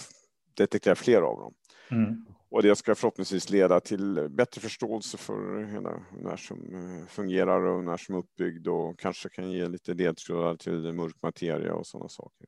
detektera 0.54 0.96
fler 0.96 1.22
av 1.22 1.40
dem. 1.40 1.54
Mm. 1.92 2.26
Och 2.50 2.64
det 2.64 2.76
ska 2.76 2.96
förhoppningsvis 2.96 3.50
leda 3.50 3.80
till 3.80 4.30
bättre 4.30 4.62
förståelse 4.62 5.18
för 5.18 5.66
hur 5.66 5.78
universum 6.14 6.76
eh, 6.76 7.08
fungerar 7.08 7.62
och 7.62 7.78
universum 7.78 8.16
är 8.16 8.20
uppbyggd 8.20 8.68
och 8.68 9.00
kanske 9.00 9.30
kan 9.30 9.52
ge 9.52 9.68
lite 9.68 9.94
ledtrådar 9.94 10.56
till 10.56 10.94
mörk 10.94 11.16
materia 11.22 11.74
och 11.74 11.88
sådana 11.88 12.10
saker. 12.10 12.48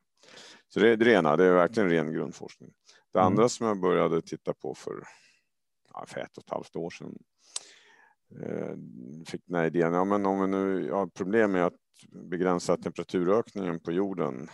Så 0.68 0.80
det 0.80 0.90
är 0.90 0.98
det 0.98 1.12
ena, 1.12 1.36
det 1.36 1.46
är 1.46 1.54
verkligen 1.54 1.90
ren 1.90 2.14
grundforskning. 2.14 2.74
Det 3.14 3.20
mm. 3.20 3.28
andra 3.28 3.50
som 3.50 3.68
jag 3.68 3.80
började 3.80 4.22
titta 4.22 4.54
på 4.54 4.76
för, 4.76 5.04
ja, 5.94 6.06
för 6.08 6.20
ett 6.20 6.38
och 6.38 6.44
ett 6.44 6.50
halvt 6.50 6.76
år 6.76 6.90
sedan 6.90 7.18
eh, 8.42 8.76
fick 9.28 9.42
den 9.46 9.56
här 9.56 9.66
idén, 9.66 9.94
ja 9.94 10.04
men 10.04 10.26
om 10.26 10.42
vi 10.42 10.48
nu 10.48 10.92
har 10.92 11.08
problem 11.08 11.52
med 11.52 11.66
att 11.66 11.80
begränsa 12.12 12.78
temperaturökningen 12.78 13.80
på 13.80 13.92
jorden 13.92 14.50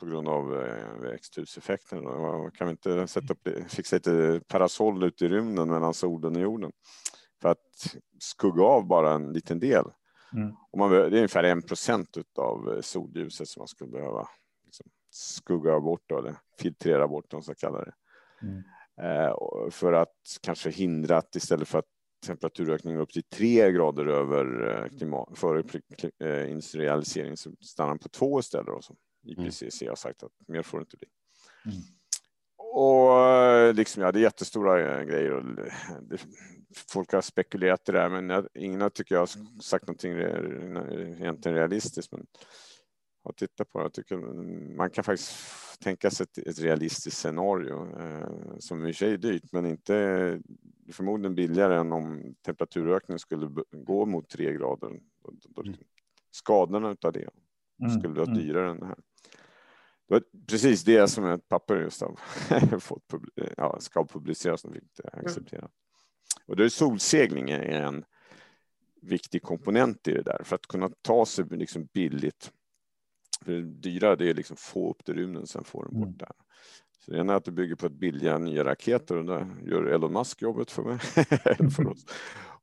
på 0.00 0.06
grund 0.06 0.28
av 0.28 0.62
eh, 0.62 1.00
växthuseffekten. 1.00 2.04
Kan 2.50 2.66
vi 2.66 2.70
inte 2.70 3.06
sätta 3.06 3.32
upp, 3.32 3.48
fixa 3.68 3.96
lite 3.96 4.40
parasoll 4.48 5.04
ute 5.04 5.24
i 5.24 5.28
rymden 5.28 5.68
mellan 5.68 5.94
solen 5.94 6.36
och 6.36 6.42
jorden 6.42 6.72
för 7.42 7.48
att 7.48 7.96
skugga 8.18 8.64
av 8.64 8.86
bara 8.86 9.12
en 9.12 9.32
liten 9.32 9.58
del? 9.58 9.84
Mm. 10.34 10.54
Och 10.70 10.78
man, 10.78 10.90
det 10.90 10.96
är 10.96 11.12
ungefär 11.12 11.44
en 11.44 11.62
procent 11.62 12.16
av 12.38 12.72
eh, 12.72 12.80
solljuset 12.80 13.48
som 13.48 13.60
man 13.60 13.68
skulle 13.68 13.90
behöva 13.90 14.28
liksom, 14.64 14.86
skugga 15.10 15.80
bort 15.80 16.12
eller 16.12 16.36
filtrera 16.58 17.08
bort, 17.08 17.32
om 17.32 17.36
man 17.36 17.42
ska 17.42 17.54
kalla 17.54 17.84
det. 17.84 17.92
Mm. 18.42 18.62
Eh, 19.02 19.34
för 19.70 19.92
att 19.92 20.38
kanske 20.40 20.70
hindra 20.70 21.16
att 21.16 21.36
istället 21.36 21.68
för 21.68 21.78
att 21.78 21.88
temperaturökningen 22.26 23.00
upp 23.00 23.10
till 23.10 23.22
tre 23.22 23.72
grader 23.72 24.06
över 24.06 24.68
eh, 24.68 24.98
klimat, 24.98 25.38
före 25.38 25.64
industrialisering 26.50 27.36
så 27.36 27.52
stannar 27.60 27.90
den 27.90 27.98
på 27.98 28.08
två 28.08 28.40
istället. 28.40 28.68
Och 28.68 28.84
så. 28.84 28.96
IPCC 29.22 29.82
har 29.88 29.94
sagt 29.94 30.22
att 30.22 30.32
mer 30.46 30.62
får 30.62 30.78
det 30.78 30.82
inte 30.82 30.96
bli. 30.96 31.08
Mm. 31.64 31.82
Och 32.58 33.26
eh, 33.26 33.74
liksom, 33.74 34.02
ja, 34.02 34.12
det 34.12 34.18
är 34.18 34.22
jättestora 34.22 35.00
eh, 35.00 35.04
grejer. 35.04 35.32
Och 35.32 35.44
det, 36.02 36.20
folk 36.88 37.12
har 37.12 37.20
spekulerat 37.20 37.88
i 37.88 37.92
det 37.92 38.00
här, 38.00 38.20
men 38.20 38.48
ingen 38.54 38.80
har 38.80 38.90
tycker 38.90 39.14
jag 39.14 39.22
har 39.22 39.60
sagt 39.60 39.86
någonting 39.86 40.12
egentligen 40.12 41.58
realistiskt. 41.58 42.12
Men 42.12 42.26
har 43.24 43.32
tittat 43.32 43.70
på 43.70 43.78
det. 43.78 43.84
Jag 43.84 43.92
tycker 43.92 44.16
man 44.76 44.90
kan 44.90 45.04
faktiskt 45.04 45.34
tänka 45.80 46.10
sig 46.10 46.24
ett, 46.24 46.38
ett 46.38 46.60
realistiskt 46.60 47.18
scenario 47.18 48.00
eh, 48.00 48.58
som 48.58 48.86
i 48.86 48.90
och 48.90 48.94
för 48.94 48.98
sig 48.98 49.12
är 49.12 49.18
dyrt, 49.18 49.52
men 49.52 49.66
inte 49.66 50.40
förmodligen 50.92 51.34
billigare 51.34 51.76
än 51.76 51.92
om 51.92 52.34
temperaturökningen 52.42 53.18
skulle 53.18 53.50
gå 53.72 54.06
mot 54.06 54.28
tre 54.28 54.52
grader. 54.52 55.00
Då, 55.22 55.32
då, 55.48 55.62
mm. 55.62 55.74
Skadorna 56.30 56.96
av 57.02 57.12
det 57.12 57.28
mm, 57.82 57.98
skulle 57.98 58.14
vara 58.14 58.30
mm. 58.30 58.38
dyrare 58.38 58.70
än 58.70 58.80
det 58.80 58.86
här. 58.86 58.98
Det 60.10 60.14
var 60.14 60.22
precis 60.46 60.84
det 60.84 61.08
som 61.08 61.24
ett 61.24 61.48
papper 61.48 61.76
just 61.76 62.00
har 62.00 62.78
fått 62.80 63.12
ja, 63.56 63.76
ska 63.80 64.06
publiceras 64.06 64.64
och 64.64 64.74
fick 64.74 65.00
acceptera. 65.12 65.68
Och 66.46 66.56
då 66.56 66.64
är 66.64 66.68
solsegling 66.68 67.50
en 67.50 68.04
viktig 69.02 69.42
komponent 69.42 70.08
i 70.08 70.12
det 70.12 70.22
där 70.22 70.42
för 70.44 70.54
att 70.54 70.66
kunna 70.66 70.90
ta 71.02 71.26
sig 71.26 71.44
liksom 71.50 71.84
billigt. 71.84 72.52
För 73.44 73.52
det 73.52 73.62
dyra 73.62 74.16
det 74.16 74.30
är 74.30 74.34
liksom 74.34 74.56
få 74.56 74.90
upp 74.90 75.04
till 75.04 75.14
rymden 75.14 75.46
sen 75.46 75.64
får 75.64 75.84
den 75.84 76.00
bort 76.00 76.06
mm. 76.06 76.18
där. 76.18 76.32
Så 77.04 77.10
det 77.10 77.18
ena 77.18 77.32
är 77.32 77.36
att 77.36 77.44
det 77.44 77.52
bygger 77.52 77.74
på 77.74 77.86
att 77.86 77.92
billiga 77.92 78.38
nya 78.38 78.64
raketer 78.64 79.16
och 79.16 79.24
där 79.24 79.56
gör 79.66 79.84
Elon 79.84 80.12
Musk 80.12 80.42
jobbet 80.42 80.70
för 80.70 80.82
mig. 80.82 80.98
för 81.70 81.86
oss. 81.86 82.04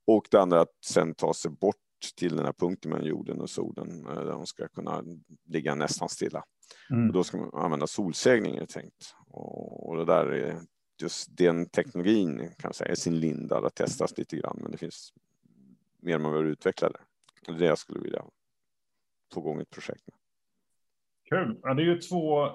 Och 0.06 0.28
det 0.32 0.42
andra 0.42 0.58
är 0.58 0.62
att 0.62 0.84
sen 0.86 1.16
ta 1.16 1.34
sig 1.34 1.52
bort 1.52 1.76
till 2.16 2.36
den 2.36 2.46
här 2.46 2.54
punkten 2.54 2.92
mellan 2.92 3.08
jorden 3.08 3.42
och 3.42 3.50
solen 3.50 4.04
där 4.04 4.26
de 4.26 4.46
ska 4.46 4.68
kunna 4.68 5.04
ligga 5.46 5.76
nästan 5.76 6.10
stilla. 6.10 6.44
Mm. 6.90 7.08
Och 7.08 7.14
då 7.14 7.24
ska 7.24 7.38
man 7.38 7.50
använda 7.54 7.88
solsegling 7.88 8.56
är 8.56 8.66
tänkt. 8.66 9.16
Och, 9.28 9.90
och 9.90 9.98
det 9.98 10.06
där 10.06 10.26
är 10.26 10.60
just 11.02 11.38
den 11.38 11.66
teknologin 11.66 12.52
kan 12.58 12.74
säga 12.74 12.92
är 12.92 12.96
sin 12.96 13.20
linda, 13.20 13.62
det 13.62 13.70
testas 13.70 14.18
lite 14.18 14.38
grann, 14.38 14.60
men 14.62 14.72
det 14.72 14.78
finns 14.78 15.14
mer 16.00 16.18
man 16.18 16.32
behöver 16.32 16.52
utveckla 16.52 16.90
det. 16.90 17.00
Det 17.46 17.52
är 17.52 17.60
det 17.60 17.66
jag 17.66 17.78
skulle 17.78 18.00
vilja 18.00 18.24
få 19.34 19.40
igång 19.40 19.62
ett 19.62 19.70
projekt 19.70 20.04
med. 20.08 20.16
Kul. 21.30 21.60
Ja, 21.64 21.74
det 21.74 21.82
är 21.82 21.86
ju 21.86 22.02
två, 22.02 22.50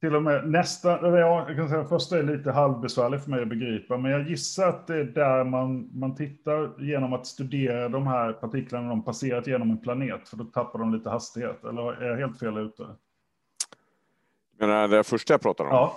till 0.00 0.14
och 0.14 0.22
med 0.22 0.50
nästa, 0.50 0.88
ja, 1.18 1.48
jag 1.48 1.56
kan 1.56 1.68
säga 1.68 1.84
första 1.84 2.18
är 2.18 2.22
lite 2.22 2.50
halvbesvärlig 2.52 3.22
för 3.22 3.30
mig 3.30 3.42
att 3.42 3.48
begripa, 3.48 3.98
men 3.98 4.10
jag 4.10 4.28
gissar 4.28 4.68
att 4.68 4.86
det 4.86 4.96
är 4.96 5.04
där 5.04 5.44
man, 5.44 5.90
man 5.98 6.14
tittar 6.14 6.82
genom 6.82 7.12
att 7.12 7.26
studera 7.26 7.88
de 7.88 8.06
här 8.06 8.32
partiklarna 8.32 8.88
de 8.88 9.04
passerat 9.04 9.46
genom 9.46 9.70
en 9.70 9.80
planet, 9.80 10.28
för 10.28 10.36
då 10.36 10.44
tappar 10.44 10.78
de 10.78 10.94
lite 10.94 11.10
hastighet, 11.10 11.64
eller 11.64 12.02
är 12.02 12.10
jag 12.10 12.16
helt 12.16 12.38
fel 12.38 12.58
ute? 12.58 12.86
Men 14.58 14.90
det 14.90 15.04
första 15.04 15.34
jag 15.34 15.40
pratar 15.40 15.64
om? 15.64 15.70
Ja. 15.70 15.96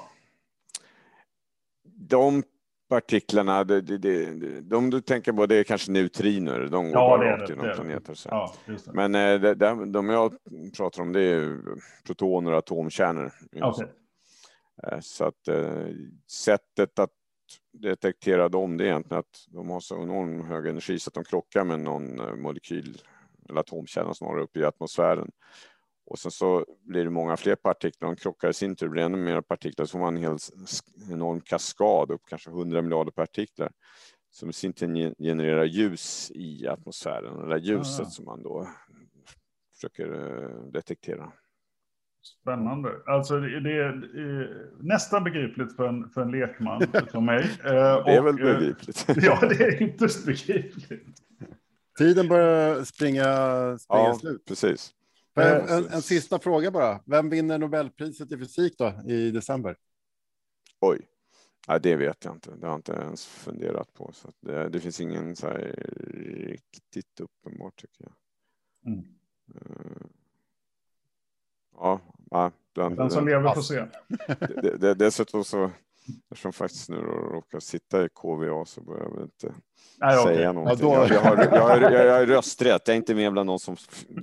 De 1.83 2.43
partiklarna, 2.89 3.63
de, 3.63 3.81
de, 3.81 3.97
de, 3.97 4.61
de, 4.61 4.89
du 4.89 5.01
tänker 5.01 5.33
på, 5.33 5.45
det 5.45 5.55
är 5.55 5.63
kanske 5.63 5.91
neutriner. 5.91 6.59
De 6.59 6.91
går 6.91 6.93
ja, 6.93 7.17
bara 7.17 7.37
rakt 7.37 7.49
genom 7.49 7.71
planeter. 7.75 8.19
Ja, 8.25 8.53
Men 8.85 9.15
eh, 9.15 9.51
de, 9.51 9.91
de 9.91 10.09
jag 10.09 10.33
pratar 10.77 11.01
om, 11.01 11.13
det 11.13 11.21
är 11.21 11.59
protoner 12.05 12.51
och 12.51 12.57
atomkärnor. 12.57 13.31
Okay. 13.51 13.87
Eh, 14.83 14.99
så 14.99 15.25
att 15.25 15.47
eh, 15.47 15.87
sättet 16.31 16.99
att 16.99 17.11
detektera 17.73 18.49
dem, 18.49 18.77
det 18.77 18.83
är 18.83 18.87
egentligen 18.87 19.19
att 19.19 19.45
de 19.47 19.69
har 19.69 19.79
så 19.79 20.03
enormt 20.03 20.47
hög 20.47 20.67
energi 20.67 20.99
så 20.99 21.09
att 21.09 21.13
de 21.13 21.23
krockar 21.23 21.63
med 21.63 21.79
någon 21.79 22.41
molekyl 22.41 23.01
eller 23.49 23.59
atomkärna 23.59 24.13
snarare 24.13 24.41
uppe 24.41 24.59
i 24.59 24.65
atmosfären. 24.65 25.31
Och 26.07 26.19
sen 26.19 26.31
så 26.31 26.65
blir 26.83 27.03
det 27.03 27.09
många 27.09 27.37
fler 27.37 27.55
partiklar, 27.55 28.09
de 28.09 28.15
krockar 28.15 28.49
i 28.49 28.53
sin 28.53 28.75
tur, 28.75 28.87
blir 28.87 29.03
ännu 29.03 29.17
mer 29.17 29.41
partiklar, 29.41 29.85
så 29.85 29.91
får 29.91 29.99
man 29.99 30.17
en 30.17 30.23
hel 30.23 30.37
enorm 31.11 31.41
kaskad 31.41 32.11
upp 32.11 32.21
kanske 32.27 32.49
100 32.49 32.81
miljarder 32.81 33.11
partiklar 33.11 33.71
som 34.31 34.49
i 34.49 34.53
sin 34.53 34.73
tur 34.73 35.13
genererar 35.19 35.63
ljus 35.63 36.31
i 36.35 36.67
atmosfären, 36.67 37.39
det 37.39 37.49
där 37.49 37.57
ljuset 37.57 38.05
ah. 38.05 38.09
som 38.09 38.25
man 38.25 38.43
då 38.43 38.67
försöker 39.75 40.13
eh, 40.13 40.71
detektera. 40.71 41.31
Spännande. 42.41 42.91
Alltså 43.05 43.39
det 43.39 43.71
är 43.71 44.71
nästan 44.79 45.23
begripligt 45.23 45.75
för 45.75 45.87
en, 45.87 46.09
för 46.09 46.21
en 46.21 46.31
lekman 46.31 46.81
som 47.11 47.25
mig. 47.25 47.49
det 47.63 47.69
är 47.69 48.21
väl 48.21 48.39
eh, 48.39 48.59
begripligt. 48.59 49.05
Ja, 49.15 49.39
det 49.41 49.63
är 49.63 49.83
ytterst 49.83 50.25
begripligt. 50.25 51.21
Tiden 51.97 52.27
börjar 52.27 52.83
springa, 52.83 53.23
springa 53.77 54.03
ja, 54.03 54.17
slut. 54.19 54.45
precis. 54.45 54.93
En, 55.37 55.69
en, 55.69 55.87
en, 55.87 56.01
sista 56.01 56.39
fråga 56.39 56.71
bara. 56.71 56.99
Vem 57.05 57.29
vinner 57.29 57.57
Nobelpriset 57.57 58.31
i 58.31 58.37
fysik 58.37 58.77
då 58.77 58.93
i 59.07 59.31
december? 59.31 59.77
Oj, 60.79 61.07
Nej, 61.67 61.79
det 61.81 61.95
vet 61.95 62.25
jag 62.25 62.35
inte. 62.35 62.55
Det 62.55 62.65
har 62.65 62.73
jag 62.73 62.79
inte 62.79 62.91
ens 62.91 63.25
funderat 63.25 63.93
på. 63.93 64.11
Så 64.13 64.31
det, 64.41 64.69
det 64.69 64.79
finns 64.79 65.01
ingen 65.01 65.35
så 65.35 65.47
här 65.47 65.75
riktigt 66.47 67.19
uppenbart 67.19 67.75
tycker 67.75 68.03
jag. 68.03 68.13
Mm. 68.93 69.05
Uh, 69.55 70.07
ja, 71.73 72.01
ja 72.31 72.51
den, 72.73 72.95
den 72.95 73.09
som 73.09 73.27
lever 73.27 73.53
får 73.53 73.61
se. 73.61 73.85
Det, 74.61 74.77
det, 74.77 74.93
dessutom 74.93 75.43
så 75.43 75.71
Eftersom 76.31 76.53
faktiskt 76.53 76.89
nu 76.89 76.95
råkar 76.95 77.59
sitta 77.59 78.05
i 78.05 78.09
KVA 78.09 78.65
så 78.65 78.81
börjar 78.81 79.03
jag 79.03 79.13
väl 79.13 79.23
inte 79.23 79.53
Nej, 80.01 80.17
säga 80.17 80.51
okay. 80.51 80.53
någonting. 80.53 80.89
Ja, 80.89 81.07
då... 81.07 81.13
jag, 81.13 81.21
har, 81.21 81.37
jag, 81.37 81.61
har, 81.61 81.91
jag 81.91 82.13
har 82.19 82.25
rösträtt. 82.25 82.81
Jag 82.85 82.93
är 82.93 82.97
inte 82.97 83.15
med 83.15 83.31
bland 83.31 83.49
de 83.49 83.59
som 83.59 83.75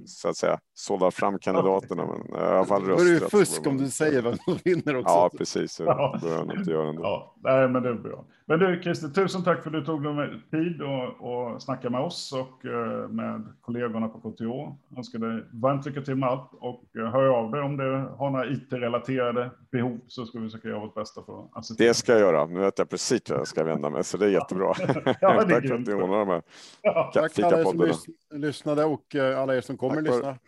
så 0.06 0.28
att 0.28 0.36
säga 0.36 0.58
sållar 0.74 1.10
fram 1.10 1.38
kandidaterna. 1.38 2.06
Men 2.06 2.26
jag 2.28 2.46
har 2.46 2.54
i 2.54 2.56
alla 2.56 2.64
fall 2.64 2.82
rösträtt. 2.82 3.08
Då 3.08 3.16
är 3.16 3.20
det 3.20 3.30
fusk 3.30 3.66
om 3.66 3.76
du 3.76 3.88
säger 3.88 4.22
vem 4.22 4.36
som 4.36 4.58
vinner 4.64 4.96
också. 4.96 5.14
Ja, 5.14 5.30
precis. 5.38 5.72
Så 5.72 5.84
ja. 5.84 6.18
bör 6.22 6.34
jag 6.34 6.58
inte 6.58 6.70
göra 6.70 6.88
ändå. 6.88 7.02
Ja, 7.02 7.34
nej, 7.42 7.68
men 7.68 7.82
det 7.82 7.88
är 7.88 7.94
bra. 7.94 8.24
Men 8.46 8.58
du 8.58 8.82
Christer, 8.82 9.08
tusen 9.08 9.44
tack 9.44 9.62
för 9.62 9.70
att 9.70 9.72
du 9.72 9.84
tog 9.84 10.16
dig 10.16 10.40
tid 10.50 10.82
och, 10.82 11.52
och 11.54 11.62
snacka 11.62 11.90
med 11.90 12.00
oss 12.00 12.32
och 12.32 12.64
uh, 12.64 13.08
med 13.08 13.52
kollegorna 13.60 14.08
på 14.08 14.18
KTH. 14.18 14.42
Jag 14.42 14.98
önskar 14.98 15.18
dig 15.18 15.44
varmt 15.52 15.86
lycka 15.86 16.00
till 16.00 16.14
med 16.16 16.28
allt 16.28 16.50
och 16.52 16.84
uh, 16.98 17.06
hör 17.06 17.28
av 17.28 17.50
dig 17.50 17.62
om 17.62 17.76
du 17.76 18.08
har 18.16 18.30
några 18.30 18.46
IT-relaterade 18.46 19.50
behov 19.70 20.00
så 20.08 20.26
ska 20.26 20.38
vi 20.38 20.46
försöka 20.48 20.68
göra 20.68 20.80
vårt 20.80 20.94
bästa 20.94 21.22
för 21.22 21.40
att 21.40 21.50
assistera. 21.52 21.73
Det 21.78 21.94
ska 21.94 22.12
jag 22.12 22.20
göra. 22.20 22.46
Nu 22.46 22.60
vet 22.60 22.78
jag 22.78 22.90
precis 22.90 23.30
vad 23.30 23.38
jag 23.38 23.48
ska 23.48 23.64
vända 23.64 23.90
mig 23.90 24.04
så 24.04 24.16
det 24.16 24.26
är 24.26 24.30
jättebra. 24.30 24.72
ja, 25.20 25.44
det 25.44 25.54
tack 25.54 25.66
för 25.68 25.74
att 25.74 25.86
ni 25.86 25.94
ordnar 25.94 26.18
de 26.18 26.28
här 26.28 26.42
ja. 26.82 27.10
Tack 27.14 27.38
alla 27.38 27.60
er 27.60 27.64
som 27.64 27.80
lys 27.80 28.04
lyssnade 28.30 28.84
och 28.84 29.14
uh, 29.14 29.38
alla 29.38 29.56
er 29.56 29.60
som 29.60 29.76
kommer 29.76 29.96
att 29.96 30.04
lyssna. 30.04 30.38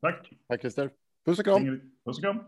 Tack. 0.00 0.30
Tack 0.48 0.60
Christer. 0.60 0.90
Puss 1.26 1.38
och 1.38 1.44
kram. 1.44 1.80
Puss 2.04 2.18
och 2.18 2.22
kram. 2.22 2.38